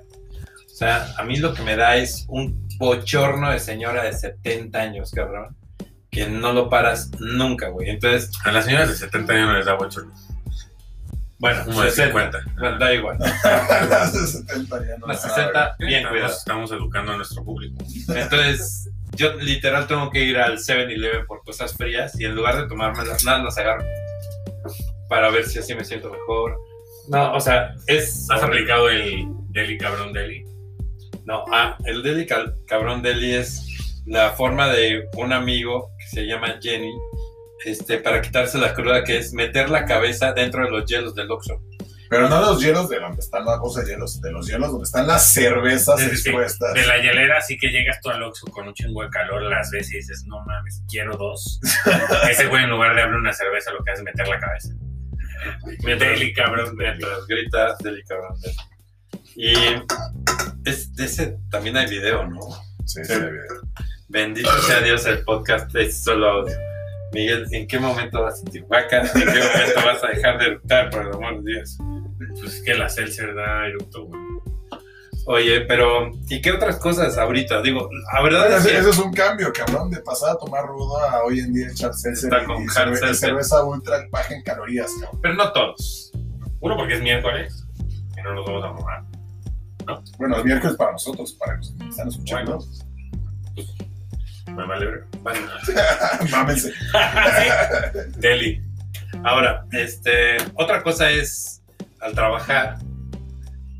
O 0.65 0.76
sea, 0.78 1.13
a 1.17 1.24
mí 1.24 1.38
lo 1.38 1.54
que 1.54 1.63
me 1.63 1.76
da 1.76 1.95
es 1.95 2.26
un 2.28 2.67
bochorno 2.78 3.50
de 3.52 3.60
señora 3.60 4.04
de 4.04 4.13
70 4.13 4.78
años, 4.80 5.12
cabrón, 5.12 5.56
que 6.12 6.28
no 6.28 6.54
lo 6.54 6.69
paras 6.69 7.10
nunca, 7.19 7.69
güey. 7.69 7.89
Entonces, 7.89 8.32
A 8.43 8.52
las 8.52 8.65
señoras 8.65 8.89
de 8.89 8.95
70 8.95 9.34
años 9.34 9.48
no 9.48 9.58
les 9.58 9.65
da 9.65 9.74
bochorno. 9.76 10.13
bueno, 11.39 11.63
Como 11.65 11.82
de 11.82 11.89
60. 11.91 12.39
50. 12.39 12.60
Bueno, 12.60 12.78
da 12.80 12.93
igual. 12.93 13.17
Las 13.89 14.13
de 14.13 14.28
70 14.28 14.86
ya 14.86 14.98
no. 14.98 15.08
Las 15.08 15.26
Ah, 15.26 15.30
60, 15.30 15.76
bien 15.80 15.91
estamos, 15.93 16.12
cuidado. 16.12 16.34
estamos 16.38 16.71
educando 16.74 17.12
a 17.13 17.17
nuestro 17.17 17.43
público. 17.43 17.84
Entonces, 18.10 18.89
yo 19.13 19.34
literal 19.36 19.88
tengo 19.88 20.10
que 20.12 20.24
ir 20.24 20.38
al 20.38 20.58
7-Eleven 20.58 21.26
por 21.26 21.41
cosas 21.43 21.74
frías 21.74 22.19
y 22.19 22.26
en 22.26 22.36
lugar 22.36 22.58
de 22.58 22.67
tomármelas, 22.67 23.24
nada 23.24 23.39
más 23.43 23.58
agarro 23.58 23.84
para 25.10 25.30
ver 25.30 25.46
si 25.46 25.60
así 25.60 25.74
me 25.76 25.84
siento 25.84 26.10
mejor. 26.12 26.58
No, 27.10 27.34
o 27.34 27.39
sea, 27.39 27.74
es. 27.88 28.28
¿Has 28.32 28.41
aplicado 28.44 28.89
el 28.89 29.26
Deli 29.50 29.78
Cabrón 29.78 30.12
Deli? 30.13 30.44
No, 31.26 31.44
ah, 31.52 31.78
el 31.86 32.04
Deli 32.04 32.26
cal- 32.26 32.56
Cabrón 32.68 33.02
Deli 33.02 33.34
es 33.34 33.62
la 34.06 34.32
forma 34.32 34.70
de 34.70 35.08
un 35.18 35.34
amigo 35.34 35.89
que 36.00 36.08
se 36.08 36.26
llama 36.28 36.60
Jenny, 36.62 36.91
este, 37.65 37.98
para 37.98 38.22
quitarse 38.22 38.58
la 38.60 38.74
cruda, 38.74 39.04
que 39.04 39.18
es 39.18 39.34
meter 39.34 39.70
la 39.70 39.86
cabeza 39.86 40.34
dentro 40.34 40.63
de 40.63 40.70
los 40.72 40.86
hielos 40.86 41.15
del 41.15 41.32
Oxxo. 41.32 41.62
Pero 42.08 42.30
no 42.30 42.39
los 42.39 42.62
hielos 42.62 42.88
de 42.89 43.00
donde 43.00 43.20
están 43.20 43.44
las 43.46 43.58
cosas 43.60 43.84
de 43.86 43.91
hielos, 43.94 44.22
de 44.22 44.32
los 44.32 44.46
hielos 44.48 44.70
donde 44.70 44.84
están 44.84 45.08
las 45.08 45.34
cervezas 45.34 46.00
Sí, 46.00 46.06
expuestas. 46.06 46.74
De 46.76 46.86
la 46.86 46.98
hielera, 47.00 47.41
sí 47.41 47.58
que 47.58 47.70
llegas 47.70 48.00
tú 48.02 48.10
al 48.12 48.22
Oxxo 48.22 48.46
con 48.52 48.68
un 48.68 48.74
chingo 48.76 49.02
de 49.02 49.10
calor 49.10 49.41
las 49.41 49.72
veces 49.72 49.91
y 49.91 49.98
dices, 49.98 50.24
no 50.28 50.39
mames, 50.46 50.84
quiero 50.88 51.18
dos. 51.18 51.60
Ese 52.30 52.46
güey 52.46 52.63
en 52.63 52.70
lugar 52.70 52.96
de 52.96 53.02
abrir 53.02 53.18
una 53.20 53.34
cerveza 53.34 53.72
lo 53.72 53.84
que 53.84 53.91
hace 53.91 54.02
es 54.02 54.06
meter 54.06 54.28
la 54.28 54.39
cabeza. 54.39 54.70
Deli 55.82 56.34
Cabrón. 56.34 56.76
Mientras 56.76 57.28
gritas 57.28 57.78
Deli 57.80 58.04
Cabrón. 58.04 58.38
Y 59.36 59.54
es, 60.66 60.96
de 60.96 61.06
ese 61.06 61.38
también 61.50 61.78
hay 61.78 61.88
video, 61.88 62.28
¿no? 62.28 62.40
Sí, 62.86 63.04
sí, 63.04 63.14
Bendito 64.08 64.50
sea 64.62 64.82
Dios, 64.82 65.06
el 65.08 65.24
podcast 65.24 65.76
es 65.76 66.04
solo 66.04 66.30
audio. 66.30 66.56
Miguel, 67.12 67.46
¿en 67.52 67.68
qué 67.68 67.80
momento 67.80 68.22
vas 68.22 68.36
a 68.36 68.38
sentir 68.38 68.66
vaca? 68.66 69.02
¿En 69.02 69.12
qué 69.14 69.26
momento 69.26 69.82
vas 69.86 70.04
a 70.04 70.08
dejar 70.08 70.38
de 70.40 70.46
eructar, 70.46 70.90
por 70.90 71.02
el 71.02 71.14
amor 71.14 71.44
de 71.44 71.54
Dios? 71.54 71.78
Pues 72.40 72.56
es 72.56 72.62
que 72.64 72.76
la 72.76 72.90
Celsius 72.90 73.36
da 73.36 73.68
eructo, 73.68 74.06
güey. 74.06 74.25
Oye, 75.28 75.62
pero 75.62 76.12
¿y 76.30 76.40
qué 76.40 76.52
otras 76.52 76.78
cosas 76.78 77.18
ahorita? 77.18 77.62
Digo, 77.64 77.90
la 78.14 78.22
verdad 78.22 78.58
es 78.58 78.66
que 78.66 78.78
ese 78.78 78.90
es 78.92 78.98
un 79.00 79.12
cambio, 79.12 79.52
cabrón, 79.52 79.90
de 79.90 80.00
pasar 80.02 80.32
a 80.32 80.38
tomar 80.38 80.68
rudo 80.68 81.00
a 81.00 81.24
hoy 81.24 81.40
en 81.40 81.52
día 81.52 81.68
echar 81.70 81.92
Está 81.92 82.46
con 82.46 82.64
y 82.64 82.68
cerveza 82.68 83.64
ultra 83.64 84.06
baja 84.12 84.36
en 84.36 84.44
calorías, 84.44 84.92
cabrón. 85.02 85.20
pero 85.24 85.34
no 85.34 85.52
todos. 85.52 86.12
Uno, 86.60 86.78
porque 86.78 86.96
es 86.96 87.02
miércoles 87.02 87.66
y 88.16 88.22
no 88.22 88.36
nos 88.36 88.46
vamos 88.46 88.66
a 88.66 88.72
mojar. 88.72 89.04
Bueno, 90.20 90.38
el 90.38 90.44
miércoles 90.46 90.76
para 90.78 90.92
nosotros, 90.92 91.34
para 91.34 91.58
los 91.58 91.72
que 91.72 91.90
están 91.90 92.08
escuchando. 92.08 92.60
Me 94.48 94.68
vale. 94.68 94.86
Bueno, 95.22 95.40
Mámense. 96.32 96.72
Deli. 98.18 98.62
ahora, 99.24 99.66
este, 99.72 100.38
otra 100.54 100.84
cosa 100.84 101.10
es 101.10 101.64
al 102.00 102.14
trabajar 102.14 102.78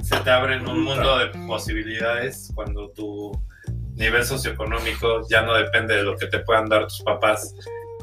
se 0.06 0.18
te 0.18 0.30
abren 0.30 0.68
un 0.68 0.84
mundo 0.84 1.18
de 1.18 1.30
posibilidades 1.48 2.52
cuando 2.54 2.92
tu 2.92 3.32
nivel 3.96 4.24
socioeconómico 4.24 5.28
ya 5.28 5.42
no 5.42 5.56
depende 5.56 5.96
de 5.96 6.04
lo 6.04 6.16
que 6.16 6.28
te 6.28 6.40
puedan 6.40 6.70
dar 6.70 6.84
tus 6.84 7.02
papás 7.02 7.56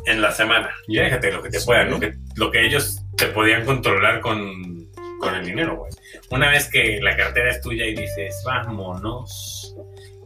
en 0.06 0.20
la 0.20 0.32
semana. 0.32 0.70
Y 0.88 0.96
déjate 0.96 1.30
lo 1.30 1.40
que 1.40 1.50
te 1.50 1.60
puedan, 1.60 1.90
lo 1.90 2.00
que, 2.00 2.14
lo 2.34 2.50
que 2.50 2.66
ellos 2.66 3.04
te 3.16 3.26
podían 3.26 3.64
controlar 3.64 4.20
con, 4.20 4.90
con 5.20 5.32
el 5.36 5.46
dinero, 5.46 5.76
güey. 5.76 5.92
Una 6.30 6.50
vez 6.50 6.68
que 6.68 7.00
la 7.00 7.16
cartera 7.16 7.52
es 7.52 7.60
tuya 7.60 7.86
y 7.86 7.94
dices, 7.94 8.42
vámonos. 8.44 9.76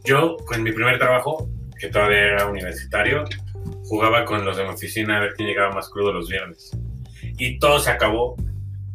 Yo, 0.03 0.35
con 0.47 0.63
mi 0.63 0.71
primer 0.71 0.97
trabajo, 0.97 1.47
que 1.79 1.89
todavía 1.89 2.23
era 2.23 2.47
universitario, 2.47 3.23
jugaba 3.83 4.25
con 4.25 4.43
los 4.43 4.57
de 4.57 4.63
mi 4.63 4.69
oficina 4.69 5.17
a 5.17 5.19
ver 5.19 5.33
quién 5.35 5.49
llegaba 5.49 5.75
más 5.75 5.89
crudo 5.89 6.11
los 6.11 6.27
viernes. 6.27 6.71
Y 7.37 7.59
todo 7.59 7.77
se 7.79 7.91
acabó 7.91 8.35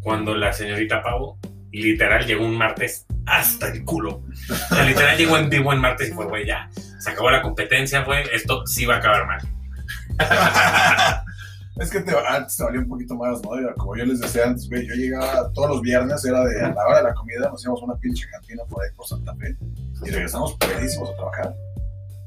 cuando 0.01 0.35
la 0.35 0.53
señorita 0.53 1.01
Pavo, 1.01 1.38
literal, 1.81 2.27
llegó 2.27 2.45
un 2.45 2.57
martes 2.59 3.07
hasta 3.27 3.69
el 3.69 3.85
culo. 3.85 4.23
O 4.51 4.75
sea, 4.75 4.85
literal 4.85 5.17
llegó 5.17 5.39
en 5.39 5.49
vivo 5.49 5.73
en 5.73 5.79
martes 5.81 6.11
y 6.11 6.13
fue, 6.13 6.27
güey, 6.27 6.47
ya. 6.47 6.69
Se 6.99 7.11
acabó 7.11 7.31
la 7.31 7.41
competencia, 7.41 8.05
güey. 8.05 8.25
Esto 8.33 8.67
sí 8.67 8.85
va 8.85 8.97
a 8.97 8.99
acabar 8.99 9.27
mal. 9.27 9.41
Es 11.81 11.91
que 11.91 12.01
te, 12.01 12.13
antes 12.15 12.57
te 12.57 12.65
valía 12.65 12.81
un 12.81 12.89
poquito 12.89 13.17
más, 13.17 13.41
¿no? 13.43 13.51
Como 13.79 13.97
yo 13.97 14.05
les 14.05 14.21
decía 14.21 14.45
antes, 14.45 14.69
güey, 14.69 14.87
yo 14.87 14.95
llegaba 14.95 15.51
todos 15.55 15.71
los 15.71 15.81
viernes, 15.81 16.23
era 16.25 16.45
de 16.45 16.61
a 16.61 16.69
la 16.69 16.87
hora 16.87 16.99
de 16.99 17.05
la 17.05 17.15
comida, 17.15 17.49
nos 17.49 17.65
íbamos 17.65 17.81
a 17.81 17.85
una 17.87 17.97
pinche 17.97 18.29
cantina 18.31 18.63
por 18.69 18.85
ahí 18.85 18.91
por 18.95 19.07
Santa 19.07 19.35
Fe 19.37 19.57
y 20.05 20.11
regresamos 20.11 20.55
pedísimos 20.59 21.11
a 21.11 21.17
trabajar. 21.17 21.55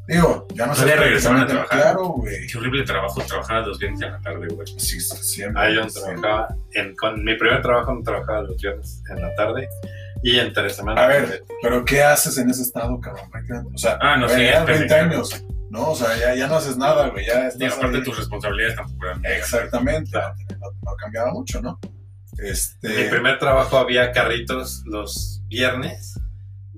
Digo, 0.07 0.47
ya 0.53 0.67
no 0.67 0.75
sé. 0.75 0.83
¿Todavía 0.83 1.03
regresaban 1.03 1.41
a 1.41 1.47
trabajar? 1.47 1.81
Claro, 1.81 2.07
güey. 2.09 2.47
Qué 2.47 2.57
horrible 2.57 2.83
trabajo 2.83 3.21
trabajar 3.27 3.65
los 3.67 3.79
viernes 3.79 4.01
en 4.01 4.11
la 4.11 4.19
tarde, 4.21 4.47
güey. 4.53 4.67
Sí, 4.77 4.99
sí, 4.99 5.17
siempre. 5.21 5.61
Ahí 5.63 5.75
yo 5.75 5.87
trabajaba, 5.87 6.47
en, 6.73 6.95
con 6.95 7.23
mi 7.23 7.35
primer 7.35 7.61
trabajo 7.61 7.93
no 7.93 8.03
trabajaba 8.03 8.41
los 8.43 8.57
viernes 8.61 9.01
en 9.09 9.21
la 9.21 9.33
tarde 9.35 9.67
y 10.23 10.37
entre 10.39 10.69
semana. 10.69 11.03
A 11.03 11.07
ver, 11.07 11.43
pero 11.61 11.83
¿qué 11.85 12.03
haces 12.03 12.37
en 12.37 12.49
ese 12.49 12.61
estado, 12.63 12.99
cabrón? 12.99 13.29
O 13.73 13.77
sea, 13.77 13.97
Ah, 14.01 14.15
no, 14.17 14.27
ya 14.27 14.59
es 14.59 14.65
20 14.65 14.85
terrible. 14.87 14.95
años, 15.15 15.43
¿no? 15.69 15.89
O 15.89 15.95
sea, 15.95 16.15
ya, 16.17 16.35
ya 16.35 16.47
no 16.47 16.55
haces 16.55 16.77
nada, 16.77 17.09
güey, 17.09 17.25
ya 17.25 17.45
Y 17.45 17.47
estás 17.47 17.73
aparte 17.73 17.97
ahí. 17.97 18.03
tus 18.03 18.17
responsabilidades 18.17 18.75
tampoco 18.75 19.05
eran. 19.07 19.21
Exactamente, 19.25 20.11
no, 20.59 20.67
no 20.83 20.95
cambiaba 20.97 21.31
mucho, 21.31 21.61
¿no? 21.61 21.79
Este... 22.37 22.89
Mi 22.89 23.09
primer 23.09 23.39
trabajo 23.39 23.77
había 23.77 24.11
carritos 24.11 24.83
los 24.85 25.41
viernes 25.47 26.19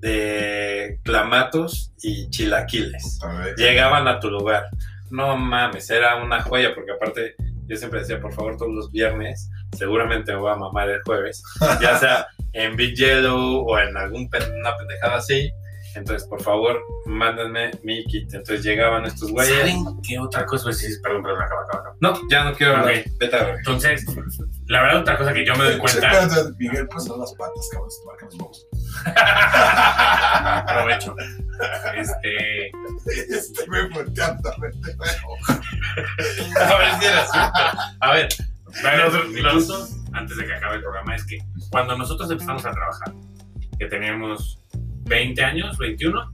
de 0.00 1.00
clamatos 1.04 1.92
y 2.02 2.28
chilaquiles. 2.30 3.18
Llegaban 3.56 4.08
a 4.08 4.20
tu 4.20 4.30
lugar. 4.30 4.64
No 5.10 5.36
mames, 5.36 5.88
era 5.90 6.16
una 6.22 6.40
joya 6.42 6.74
porque 6.74 6.92
aparte 6.92 7.34
yo 7.66 7.76
siempre 7.76 8.00
decía, 8.00 8.20
por 8.20 8.32
favor, 8.32 8.56
todos 8.56 8.72
los 8.74 8.90
viernes, 8.90 9.50
seguramente 9.76 10.32
me 10.32 10.38
voy 10.38 10.52
a 10.52 10.56
mamar 10.56 10.88
el 10.88 11.02
jueves, 11.02 11.42
ya 11.80 11.98
sea 11.98 12.26
en 12.52 12.76
Big 12.76 12.94
Yellow 12.96 13.64
o 13.66 13.78
en 13.78 13.96
algún 13.96 14.28
pen- 14.30 14.52
una 14.58 14.76
pendejada 14.76 15.16
así. 15.16 15.50
Entonces, 15.98 16.28
por 16.28 16.40
favor, 16.42 16.80
mándenme 17.06 17.72
mi 17.82 18.04
kit. 18.04 18.32
Entonces 18.32 18.64
llegaban 18.64 19.04
estos 19.04 19.30
güeyes. 19.32 19.56
¿Saben 19.56 19.84
qué 20.06 20.18
otra 20.18 20.46
cosa? 20.46 20.64
Pues 20.64 20.78
sí, 20.78 20.86
perdón, 21.02 21.22
perdón, 21.22 21.42
acaba, 21.42 21.62
acaba, 21.62 21.80
acaba. 21.80 21.96
No, 22.00 22.20
ya 22.30 22.44
no 22.44 22.54
quiero 22.54 22.76
hablar. 22.76 23.04
Vete 23.18 23.36
a 23.36 23.44
ver. 23.44 23.56
Entonces, 23.56 24.06
la 24.66 24.82
verdad, 24.82 25.00
otra 25.00 25.18
cosa 25.18 25.32
que 25.32 25.44
yo 25.44 25.54
me 25.56 25.64
doy 25.64 25.78
cuenta, 25.78 26.10
Miguel, 26.58 26.88
pues 26.88 27.08
las 27.08 27.34
patas, 27.34 27.68
cabrón, 27.72 27.90
se 27.90 28.00
te 28.00 28.06
marcan 28.06 28.28
los 28.28 28.38
huevos. 28.38 28.66
aprovecho. 30.68 31.16
Este, 31.96 32.70
Este 33.28 33.68
me 33.68 33.88
volteando, 33.88 34.48
A 34.52 34.60
ver 36.78 36.92
si 37.00 37.06
era 37.06 37.26
cierto. 37.26 37.58
A 38.00 38.12
ver, 38.12 38.28
Los, 39.42 39.96
antes 40.12 40.36
de 40.36 40.46
que 40.46 40.54
acabe 40.54 40.76
el 40.76 40.82
programa, 40.82 41.16
es 41.16 41.24
que 41.24 41.38
cuando 41.70 41.96
nosotros 41.96 42.30
empezamos 42.30 42.64
a 42.64 42.70
trabajar, 42.70 43.12
que 43.78 43.86
teníamos 43.86 44.58
20 45.08 45.42
años, 45.44 45.78
21, 45.78 46.32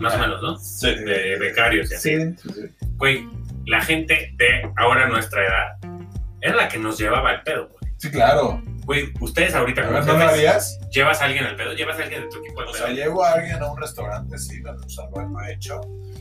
más 0.00 0.14
o 0.14 0.18
menos, 0.18 0.42
¿no? 0.42 0.56
sí. 0.58 0.94
De 0.94 1.36
becarios 1.38 1.90
y 1.90 1.94
así. 1.94 2.10
Sí, 2.36 2.52
sí. 2.54 2.60
Güey, 2.96 3.26
la 3.66 3.80
gente 3.80 4.32
de 4.36 4.70
ahora 4.76 5.08
nuestra 5.08 5.42
edad 5.46 5.94
era 6.40 6.56
la 6.56 6.68
que 6.68 6.78
nos 6.78 6.98
llevaba 6.98 7.30
al 7.30 7.42
pedo, 7.42 7.68
güey. 7.68 7.92
Sí, 7.98 8.10
claro. 8.10 8.62
Güey, 8.84 9.12
ustedes 9.20 9.54
ahorita 9.54 9.80
ver, 9.88 10.04
¿no 10.04 10.12
harías? 10.12 10.78
llevas 10.90 11.22
a 11.22 11.24
alguien 11.24 11.44
al 11.44 11.56
pedo, 11.56 11.72
llevas 11.72 11.98
a 11.98 12.02
alguien 12.02 12.20
de 12.22 12.28
tu 12.28 12.38
equipo 12.38 12.60
al 12.60 12.68
O 12.68 12.72
pedo. 12.72 12.84
sea, 12.84 12.92
llevo 12.94 13.24
a 13.24 13.32
alguien 13.32 13.62
a 13.62 13.72
un 13.72 13.80
restaurante, 13.80 14.36
sí, 14.36 14.62
o 14.62 14.88
sea, 14.90 15.04
lo, 15.14 15.26
lo 15.28 15.40
he 15.40 15.54
hecho. 15.54 15.80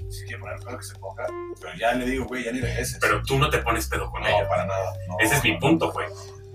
Si 0.10 0.24
quiere 0.26 0.40
poner 0.40 0.60
pedo 0.60 0.78
que 0.78 0.84
se 0.86 0.96
ponga. 1.00 1.26
Pero 1.60 1.74
ya 1.78 1.94
le 1.94 2.06
digo, 2.06 2.26
güey, 2.26 2.46
ya 2.46 2.52
ni 2.54 2.62
regreses. 2.62 3.00
pero 3.02 3.22
tú 3.24 3.38
no 3.38 3.50
te 3.50 3.58
pones 3.58 3.88
pedo 3.90 4.10
con 4.12 4.22
no, 4.22 4.28
ellos. 4.30 4.48
para 4.48 4.66
nada. 4.66 4.94
no, 5.10 5.18
Ese 5.20 5.36
es 5.36 5.44
mi 5.44 5.54
no, 5.54 5.60
punto, 5.60 5.88
no. 5.88 5.92
güey. 5.92 6.08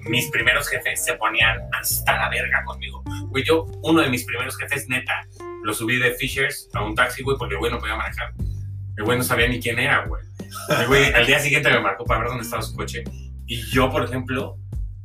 Mis 0.06 0.30
primeros 0.30 0.68
jefes 0.68 1.04
se 1.04 1.14
ponían 1.14 1.58
hasta 1.72 2.16
la 2.16 2.28
verga 2.28 2.62
conmigo. 2.64 3.02
Güey, 3.28 3.44
yo, 3.44 3.64
uno 3.82 4.02
de 4.02 4.10
mis 4.10 4.24
primeros 4.24 4.56
jefes, 4.56 4.88
neta, 4.88 5.26
lo 5.64 5.72
subí 5.74 5.98
de 5.98 6.12
Fishers 6.12 6.68
a 6.74 6.82
un 6.82 6.94
taxi, 6.94 7.22
güey, 7.22 7.36
porque 7.36 7.54
el 7.54 7.58
güey 7.58 7.72
no 7.72 7.78
podía 7.78 7.96
manejar. 7.96 8.32
El 8.96 9.04
güey 9.04 9.18
no 9.18 9.24
sabía 9.24 9.48
ni 9.48 9.60
quién 9.60 9.78
era, 9.78 10.04
güey. 10.06 10.22
El 10.80 10.86
güey 10.86 11.12
al 11.12 11.26
día 11.26 11.38
siguiente 11.38 11.70
me 11.70 11.80
marcó 11.80 12.04
para 12.04 12.20
ver 12.20 12.28
dónde 12.28 12.44
estaba 12.44 12.62
su 12.62 12.74
coche. 12.74 13.04
Y 13.46 13.62
yo, 13.70 13.90
por 13.90 14.04
ejemplo, 14.04 14.56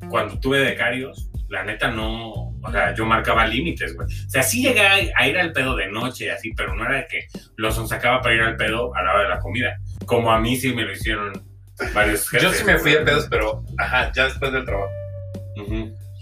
cuando 0.09 0.39
tuve 0.39 0.61
becarios, 0.61 1.29
la 1.49 1.63
neta 1.63 1.91
no. 1.91 2.31
O 2.31 2.71
sea, 2.71 2.95
yo 2.95 3.05
marcaba 3.05 3.45
límites, 3.45 3.95
güey. 3.95 4.07
O 4.07 4.29
sea, 4.29 4.41
sí 4.41 4.61
llegué 4.61 4.81
a, 4.81 5.27
ir 5.27 5.37
al 5.37 5.51
pedo 5.51 5.75
de 5.75 5.87
noche, 5.91 6.31
así, 6.31 6.53
pero 6.55 6.75
no 6.75 6.85
era 6.85 6.97
de 6.97 7.07
que 7.07 7.27
los 7.57 7.75
sacaba 7.87 8.21
para 8.21 8.35
ir 8.35 8.41
al 8.41 8.55
pedo 8.55 8.95
a 8.95 9.03
la 9.03 9.13
hora 9.13 9.23
de 9.23 9.29
la 9.29 9.39
comida. 9.39 9.77
Como 10.05 10.31
a 10.31 10.39
mí 10.39 10.55
sí 10.55 10.73
me 10.73 10.83
lo 10.83 10.91
hicieron 10.91 11.33
varios 11.93 12.29
jefes. 12.29 12.49
Yo 12.49 12.53
sí 12.53 12.63
me 12.63 12.77
fui 12.77 12.91
de 12.91 12.97
güey. 12.97 13.05
pedos, 13.05 13.27
pero 13.29 13.63
ajá, 13.77 14.11
ya 14.13 14.25
después 14.25 14.51
del 14.51 14.65
trabajo. 14.65 14.91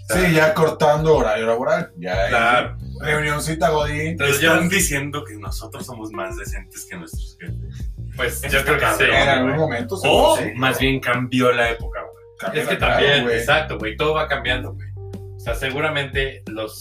Sí, 0.08 0.34
ya 0.34 0.52
cortando 0.52 1.16
horario 1.16 1.46
laboral. 1.46 1.90
Ya. 1.96 2.28
Claro. 2.28 2.76
Reunioncita 3.00 3.70
Godín. 3.70 4.08
Entonces 4.08 4.40
yo, 4.40 4.52
Están 4.52 4.68
diciendo 4.68 5.24
que 5.24 5.36
nosotros 5.36 5.86
somos 5.86 6.10
más 6.12 6.36
decentes 6.36 6.86
que 6.88 6.96
nuestros 6.96 7.36
jefes. 7.40 7.90
pues, 8.16 8.42
yo 8.42 8.62
creo 8.64 8.78
que 8.78 8.86
sí. 8.98 9.04
En 9.04 9.28
algún 9.28 9.56
momento. 9.56 9.96
O 10.02 10.36
sí, 10.36 10.52
más 10.56 10.78
bien 10.78 11.00
cambió 11.00 11.50
la 11.52 11.70
época, 11.70 12.00
güey. 12.02 12.58
Es 12.58 12.68
que 12.68 12.76
cara, 12.78 12.94
también, 12.96 13.24
güey. 13.24 13.38
exacto, 13.38 13.78
güey, 13.78 13.96
todo 13.96 14.14
va 14.14 14.26
cambiando, 14.28 14.72
güey. 14.74 14.88
O 15.36 15.40
sea, 15.40 15.54
seguramente 15.54 16.42
los 16.46 16.78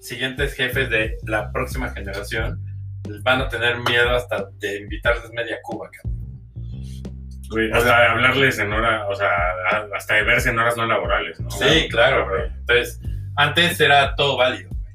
siguientes 0.00 0.54
jefes 0.54 0.88
de 0.90 1.16
la 1.26 1.50
próxima 1.52 1.90
generación 1.90 2.62
van 3.22 3.42
a 3.42 3.48
tener 3.48 3.78
miedo 3.80 4.10
hasta 4.10 4.48
de 4.58 4.78
invitarles 4.80 5.30
media 5.32 5.58
Cuba, 5.62 5.90
cabrón. 5.90 6.19
Güey, 7.50 7.72
Hasta 7.72 8.00
de 8.00 8.06
hablarles 8.06 8.58
en 8.60 8.72
hora, 8.72 9.08
o 9.08 9.14
sea, 9.16 9.28
hasta 9.94 10.14
de 10.14 10.22
verse 10.22 10.50
en 10.50 10.58
horas 10.58 10.76
no 10.76 10.86
laborales, 10.86 11.40
¿no? 11.40 11.50
Sí, 11.50 11.88
claro, 11.90 12.28
güey. 12.28 12.46
Entonces, 12.46 13.00
antes 13.36 13.80
era 13.80 14.14
todo 14.14 14.36
válido, 14.36 14.70
güey. 14.70 14.94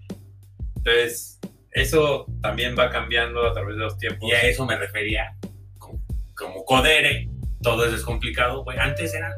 Entonces, 0.77 1.39
eso 1.71 2.25
también 2.41 2.73
va 2.79 2.89
cambiando 2.89 3.45
a 3.45 3.53
través 3.53 3.75
de 3.75 3.81
los 3.83 3.97
tiempos. 3.97 4.29
Y 4.29 4.31
a 4.31 4.41
eso 4.43 4.65
me 4.65 4.77
refería. 4.77 5.35
Como, 5.77 5.99
como 6.33 6.63
Codere, 6.63 7.29
todo 7.61 7.85
eso 7.85 7.95
es 7.95 8.03
complicado, 8.03 8.63
güey. 8.63 8.77
Antes 8.79 9.13
era, 9.13 9.35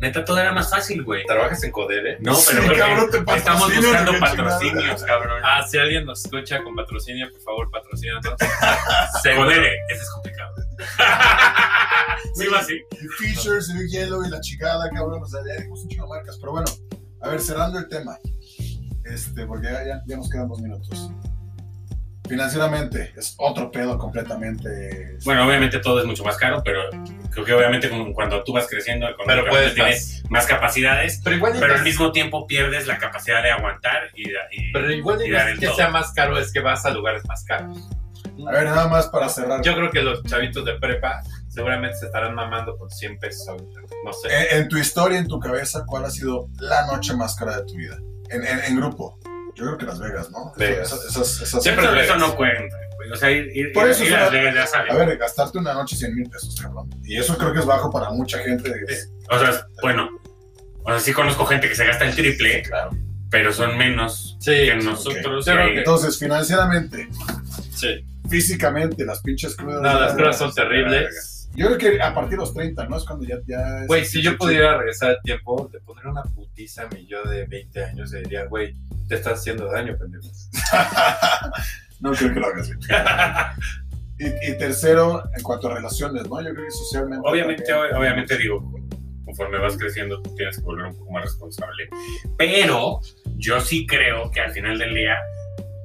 neta, 0.00 0.24
todo 0.24 0.38
era 0.38 0.52
más 0.52 0.70
fácil, 0.70 1.02
güey. 1.02 1.24
¿Trabajas 1.26 1.64
en 1.64 1.72
Codere? 1.72 2.18
No, 2.20 2.36
Sí, 2.36 2.56
pero 2.60 2.76
cabrón, 2.76 3.10
te 3.10 3.36
estamos 3.36 3.74
buscando 3.74 4.12
patrocinios, 4.20 5.02
cabrón. 5.02 5.42
Ah, 5.44 5.66
si 5.66 5.76
alguien 5.76 6.04
nos 6.06 6.24
escucha 6.24 6.62
con 6.62 6.76
patrocinio, 6.76 7.28
por 7.32 7.40
favor, 7.40 7.70
patrocínanos. 7.72 8.34
Codere, 9.36 9.74
ese 9.88 10.02
es 10.02 10.10
complicado. 10.12 10.54
sí, 12.34 12.46
va 12.48 12.58
así. 12.60 12.74
Y 12.92 13.08
Fishers, 13.18 13.70
y 13.70 13.78
Big 13.78 13.90
Yellow 13.90 14.24
y 14.24 14.30
la 14.30 14.40
chingada, 14.40 14.88
cabrón. 14.90 15.22
O 15.22 15.26
sea, 15.26 15.40
ya 15.46 15.62
dimos 15.62 15.82
un 15.82 15.88
chingo 15.88 16.04
de 16.04 16.10
marcas. 16.18 16.36
Pero 16.38 16.52
bueno, 16.52 16.66
a 17.22 17.28
ver, 17.28 17.40
cerrando 17.40 17.78
el 17.78 17.88
tema. 17.88 18.16
Este, 19.04 19.46
porque 19.46 19.66
ya, 19.68 19.84
ya, 19.84 20.02
ya 20.06 20.16
nos 20.16 20.28
quedan 20.30 20.48
dos 20.48 20.60
minutos. 20.60 21.10
Financieramente, 22.28 23.12
es 23.16 23.34
otro 23.38 23.72
pedo 23.72 23.98
completamente. 23.98 25.18
Bueno, 25.24 25.44
obviamente 25.48 25.80
todo 25.80 25.98
es 25.98 26.06
mucho 26.06 26.22
más 26.22 26.36
caro, 26.36 26.62
pero 26.64 26.82
creo 27.32 27.44
que 27.44 27.52
obviamente 27.52 27.90
cuando 28.14 28.44
tú 28.44 28.52
vas 28.52 28.68
creciendo, 28.68 29.08
Pero 29.26 29.46
puedes 29.48 29.74
tienes 29.74 30.22
más 30.30 30.46
capacidades, 30.46 31.20
Pero 31.24 31.34
igual, 31.36 31.54
pero 31.58 31.74
al 31.74 31.82
mismo 31.82 32.12
tiempo 32.12 32.46
pierdes 32.46 32.86
la 32.86 32.98
capacidad 32.98 33.42
de 33.42 33.50
aguantar 33.50 34.10
y, 34.14 34.28
y- 34.30 34.72
pero 34.72 34.92
igual 34.92 35.18
y 35.26 35.58
que 35.58 35.66
todo. 35.66 35.74
sea 35.74 35.88
más 35.88 36.12
caro, 36.12 36.38
es 36.38 36.52
que 36.52 36.60
vas 36.60 36.86
a 36.86 36.90
lugares 36.90 37.24
más 37.26 37.42
caros. 37.44 37.76
A 38.48 38.52
ver, 38.52 38.64
nada 38.64 38.88
más 38.88 39.06
para 39.08 39.28
cerrar. 39.28 39.62
Yo 39.62 39.74
creo 39.74 39.90
que 39.90 40.02
los 40.02 40.22
chavitos 40.24 40.64
de 40.64 40.74
prepa 40.78 41.22
seguramente 41.48 41.96
se 41.98 42.06
estarán 42.06 42.34
mamando 42.34 42.76
por 42.76 42.92
100 42.92 43.18
pesos 43.18 43.48
ahorita. 43.48 43.80
No 44.04 44.12
sé. 44.12 44.28
En, 44.28 44.62
en 44.62 44.68
tu 44.68 44.76
historia, 44.78 45.18
en 45.18 45.26
tu 45.28 45.38
cabeza, 45.40 45.84
¿cuál 45.86 46.04
ha 46.04 46.10
sido 46.10 46.48
la 46.60 46.86
noche 46.86 47.14
más 47.14 47.34
cara 47.36 47.56
de 47.58 47.64
tu 47.64 47.74
vida? 47.74 47.96
En, 48.30 48.44
en, 48.46 48.60
en 48.64 48.76
grupo. 48.76 49.18
Yo 49.56 49.64
creo 49.66 49.78
que 49.78 49.86
Las 49.86 49.98
Vegas, 49.98 50.30
¿no? 50.30 50.52
Vegas. 50.56 50.92
Esas, 50.92 51.04
esas, 51.06 51.40
esas- 51.42 51.62
Siempre 51.62 51.84
eso, 51.84 51.94
Las 51.94 52.04
eso 52.04 52.16
no 52.16 52.34
cuenta. 52.36 52.76
O 53.12 53.16
sea, 53.16 53.30
ir, 53.30 53.50
ir, 53.56 53.72
Por 53.72 53.88
eso 53.88 54.04
ir 54.04 54.12
es 54.12 54.18
a 54.18 54.28
Vegas. 54.28 54.72
A 54.74 54.94
ver, 54.94 55.16
gastarte 55.18 55.58
una 55.58 55.74
noche 55.74 55.96
100 55.96 56.14
mil 56.14 56.30
pesos, 56.30 56.54
cabrón. 56.60 56.88
Y 57.04 57.16
eso 57.16 57.36
creo 57.36 57.52
que 57.52 57.58
es 57.58 57.66
bajo 57.66 57.90
para 57.90 58.10
mucha 58.10 58.38
gente. 58.38 58.72
O 59.30 59.38
sea, 59.38 59.66
bueno, 59.82 60.08
o 60.84 60.90
sea, 60.90 61.00
sí 61.00 61.12
conozco 61.12 61.44
gente 61.46 61.68
que 61.68 61.74
se 61.74 61.84
gasta 61.86 62.04
el 62.06 62.14
triple, 62.14 62.62
Claro. 62.62 62.90
pero 63.30 63.52
son 63.52 63.76
menos 63.76 64.36
Sí, 64.40 64.52
que 64.52 64.76
nosotros. 64.76 65.44
Yo 65.44 65.52
creo 65.54 65.68
y- 65.68 65.72
que- 65.72 65.78
Entonces, 65.78 66.18
financieramente, 66.18 67.08
Sí. 67.74 68.06
Físicamente, 68.30 69.04
las 69.04 69.20
pinches 69.20 69.56
crudas. 69.56 69.82
No, 69.82 70.00
las 70.00 70.14
cosas 70.14 70.38
son 70.38 70.54
terribles. 70.54 71.48
Yo 71.54 71.66
creo 71.66 71.78
que 71.78 72.00
a 72.00 72.14
partir 72.14 72.32
de 72.32 72.36
los 72.38 72.54
30, 72.54 72.86
¿no? 72.86 72.96
Es 72.96 73.04
cuando 73.04 73.26
ya. 73.26 73.84
Güey, 73.86 74.04
si 74.04 74.22
yo 74.22 74.38
pudiera 74.38 74.78
regresar 74.78 75.10
al 75.10 75.22
tiempo, 75.22 75.68
le 75.72 75.80
pondría 75.80 76.10
una 76.10 76.22
putiza 76.22 76.84
a 76.84 76.88
mi 76.88 77.06
yo 77.06 77.22
de 77.24 77.44
20 77.46 77.84
años 77.84 78.14
y 78.14 78.18
diría, 78.18 78.46
güey, 78.46 78.76
te 79.08 79.16
estás 79.16 79.40
haciendo 79.40 79.66
daño, 79.70 79.96
pendejo. 79.98 80.28
no 82.00 82.12
creo 82.12 82.32
que 82.32 82.40
lo 82.40 82.46
hagas. 82.46 82.70
y, 84.18 84.26
y 84.26 84.58
tercero, 84.58 85.24
en 85.36 85.42
cuanto 85.42 85.68
a 85.68 85.74
relaciones, 85.74 86.28
¿no? 86.28 86.40
Yo 86.40 86.52
creo 86.54 86.64
que 86.64 86.70
socialmente. 86.70 87.28
Obviamente, 87.28 87.64
también. 87.64 87.96
obviamente 87.96 88.38
digo, 88.38 88.72
conforme 89.24 89.58
vas 89.58 89.76
creciendo, 89.76 90.20
tú 90.22 90.34
tienes 90.34 90.56
que 90.56 90.62
volver 90.62 90.86
un 90.86 90.96
poco 90.96 91.12
más 91.12 91.24
responsable. 91.24 91.88
Pero 92.36 93.00
yo 93.36 93.60
sí 93.60 93.86
creo 93.86 94.30
que 94.30 94.40
al 94.40 94.52
final 94.52 94.78
del 94.78 94.94
día, 94.94 95.16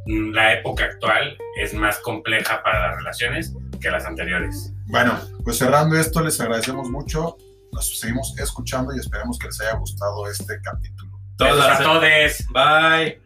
la 0.05 0.53
época 0.53 0.85
actual 0.85 1.37
es 1.57 1.73
más 1.73 1.99
compleja 1.99 2.61
para 2.63 2.87
las 2.87 2.97
relaciones 2.97 3.53
que 3.81 3.89
las 3.89 4.05
anteriores. 4.05 4.71
Bueno, 4.87 5.19
pues 5.43 5.57
cerrando 5.57 5.97
esto, 5.97 6.21
les 6.21 6.39
agradecemos 6.39 6.89
mucho. 6.89 7.37
Nos 7.71 7.99
seguimos 7.99 8.37
escuchando 8.39 8.95
y 8.95 8.99
esperemos 8.99 9.37
que 9.39 9.47
les 9.47 9.59
haya 9.61 9.75
gustado 9.75 10.29
este 10.29 10.59
capítulo. 10.61 11.19
Las... 11.39 11.79
a 11.79 11.83
todos. 11.83 12.01
Bye. 12.53 13.24